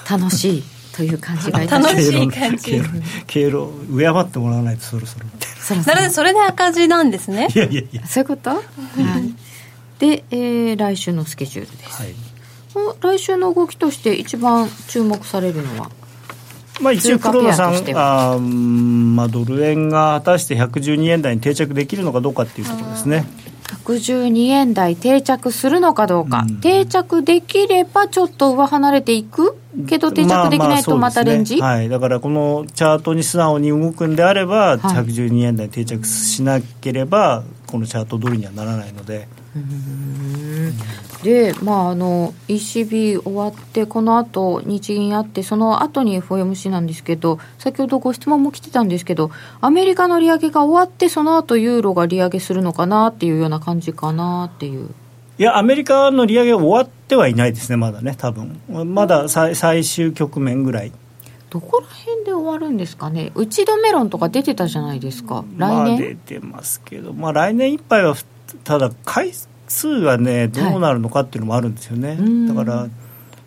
[0.09, 0.63] 楽しい
[0.97, 1.95] という感じがいたします。
[2.13, 2.65] 楽しい感じ。
[2.65, 2.89] 敬老
[3.27, 8.63] 敬老敬ってもらわないとそろそろみたいそろそろなのでそれで赤字なんですねないやいやいやそういうこと、はい、
[9.99, 12.15] で、えー来週のスケジュールです、はい
[12.75, 15.91] お来週の動きとして一番注目されるのは
[16.81, 23.25] まあ、一応黒田さんあまあ、ドル円が果たして112円台に定着できるのかどうかっていうところですね。
[23.85, 26.61] 112円台定着するのかどうか、うん。
[26.61, 29.57] 定着できればちょっと上離れていく
[29.89, 34.79] けど定着できないとまたレンジ、ねはい、だからこのチャートに素直に動くんであれば、はい。
[34.79, 39.29] 112円台に定着しなければこのチャート通りにはならないので
[41.23, 49.31] で、まあ、あの ECB 終わってこの後日銀あってその後に FOMC なんですけど先ほどご質問も来てたんですけど
[49.61, 54.91] アメリカの利上げが終わってその後ユーロが利上げするのかなっていうような感じかなっていう。
[55.39, 58.61] いやアメリカの利上げ終わってはいないですねまだね多分。
[58.69, 60.93] まだ最最終局面ぐらい。
[61.51, 63.33] どこら辺で終わるんですかね？
[63.35, 65.45] 打ち止め論とか出てたじゃないですか。
[65.57, 68.15] 来年、まあ、出てますけど、まあ、来年いっぱいは
[68.65, 69.33] ただ回
[69.67, 72.89] 数がねどうなるのかっていうのもあるんですよね、はい、だから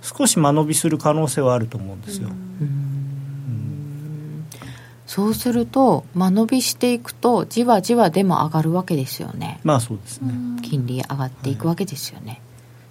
[0.01, 2.29] 少し間延びする可能性はあると思うんですよ。
[5.05, 9.59] そうすると間延びしていくとじわじわでも上がるわけですよね。
[9.63, 10.33] まあそうですね。
[10.61, 12.41] 金利上がっていくわけですよね、はい、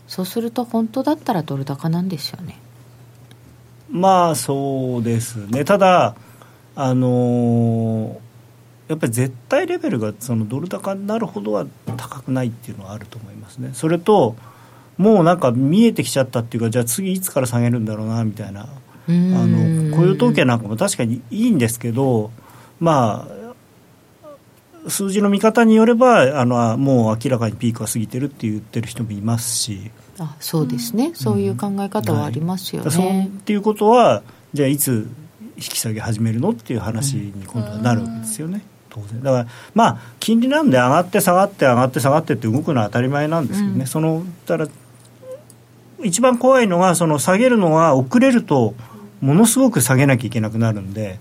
[0.07, 2.59] そうすると本当だったらドル高なんですよね。
[3.91, 5.65] まあそうですね。
[5.65, 6.15] ただ
[6.77, 8.19] あのー、
[8.91, 11.65] やっぱり絶対レベルがそのドル高になるほどは
[11.97, 13.71] 高くないっていうのはあると思いますね。
[13.73, 14.35] それと
[14.99, 18.69] もうなんか見えてきちゃったっていうかじゃあ次いつから下げるんだろうなみたいなあ
[19.09, 22.33] の雇用統計なんかも確かにいいんですけど、
[22.81, 23.29] ま
[24.85, 29.93] あ、数字の見方によればあのもう明らかにピークは過ぎてるって言ってる人もいますし。
[30.19, 32.91] あそうですね、うん、そういう考え方はありますよね。
[32.91, 34.23] はい、っていうことは
[34.53, 35.09] じゃあいつ
[35.57, 38.63] 引き下げ始めるのっていう話に今度はなるわけですよね。
[38.91, 39.23] 当然。
[39.23, 44.69] だからまあ金利なんで上がって下がって上がって下がってって動くのは当たり前なんですけどね、うん、そのたら
[46.03, 48.75] 一番怖いのがその下げるのが遅れると
[49.21, 51.19] ものすごく下げなきゃいけなくなるんで。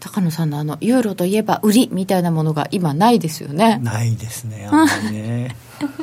[0.00, 3.78] 高野さんのあのユーロといえば売りみたいなものが今ないですよね。
[3.82, 5.56] ないですねあんまりね。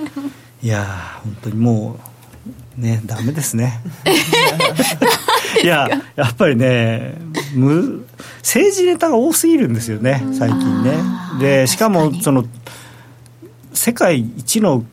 [0.61, 0.85] いや
[1.23, 2.14] 本当にもう
[2.77, 3.81] ねダメですね。
[5.63, 7.15] いややっぱりね
[7.53, 8.05] む
[8.39, 10.93] 政治ネタが多すぎるんですよね最近ね。
[11.39, 12.45] でしかもその
[13.73, 14.83] 世界一の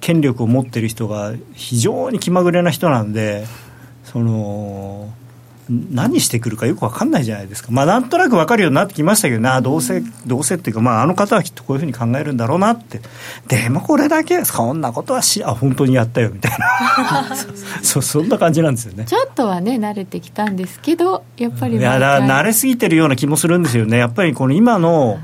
[0.00, 3.46] 権力を持ってる人が非常に気まぐれな人なんで
[4.04, 5.12] その
[5.70, 13.00] 何してくるかよく分かんないじゃないですか、まあ、なんとなく分かるようになってきましたけどな、どうせ、どうせっていうか、まあ、あの方はきっとこういうふうに考えるんだろうなって、
[13.46, 17.36] でもこれだけ、そんなことはし、あ本当にやったよみたいな。
[17.82, 19.04] そ、そんな感じなんですよね。
[19.04, 25.20] ちょっとはね、慣れてきたんですけど、やっぱりいやだ慣れすぎてるような気もするんですよね、やっぱりこの今の、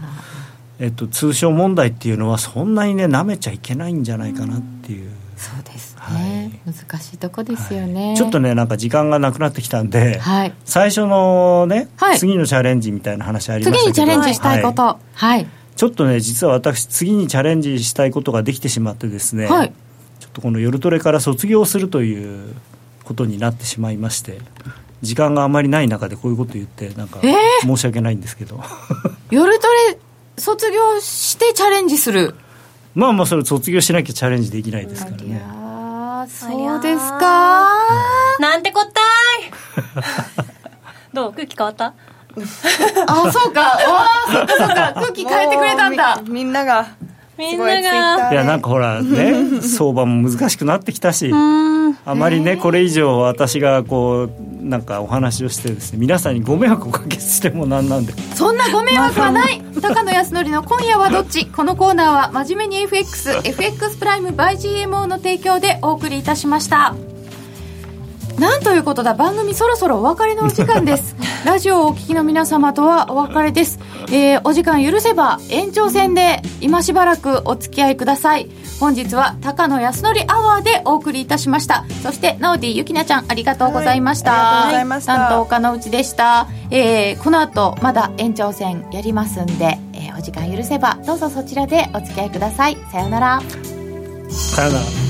[0.79, 5.11] えっと、通商問題っていうのは、そんなにね、なめちゃいけないんじゃないかなっていう。
[5.39, 15.47] そうですね、はい、難しいとこですよね、はい、ちょっとねなんか時間がなくなってきたんで、はい、最初のね、はい、次のチャレンジみたいな話ありましたけど次にチャレンジしたいこと、はい。
[15.77, 19.73] ちょっとね実は私次にチャレンジしたいことができてしまってですね、はい、
[20.19, 22.53] ちょっとこの夜トレから卒業するという
[23.05, 24.41] ことになってしまいまして
[25.03, 27.21] 時間があまりない中でこういうこと言ってなんか
[27.63, 29.99] 申し訳ないんですけど、えー、夜トレ
[30.37, 32.35] 卒業してチャレンジする
[32.99, 35.25] まあまあそれ卒業しなきゃチャレンジできないですからね。
[35.29, 37.71] いやそうですか？
[38.41, 39.01] なんてこった
[40.43, 40.45] い
[41.13, 41.33] どう？
[41.33, 41.95] 空気変わった？
[43.07, 43.61] あそうか。
[43.61, 43.79] わ
[44.27, 44.93] あそっかそっか。
[44.95, 46.21] 空気変えてくれたんだ。
[46.27, 46.89] みんなが
[47.39, 48.33] みんなが。
[48.33, 54.29] いやなんかほらね 相場も難しくなってきたしあまりねこれ以上私がこ
[54.63, 58.13] うなんかお話をしてですね皆さんにご迷惑をかけしてもなんなんで。
[58.35, 59.63] そんなご迷惑はない。
[59.81, 61.47] 高野康則の今夜はどっち？
[61.55, 66.95] このコーナーは真面目に FXFX プライム by GMO の提供でお送りいたしました
[68.39, 71.17] なんということだ番組そろそろお別れのお時間です。
[71.45, 73.79] ラジオをお聞きの皆様とはお別れです、
[74.09, 78.49] えー、お時間許せば延長戦で今しばらくお付き合いください。
[78.79, 81.85] 本日は高野康則アワーでお送りいたしました。
[82.03, 92.77] そしてナオディゆきなちゃんありがとうございました、はい、担当岡野内でした、えー、この後まだ延長戦やりますんで、えー、お時間許せばどうぞそちらでお付き合いください。
[92.93, 93.43] さようなら。
[94.31, 95.08] さようなら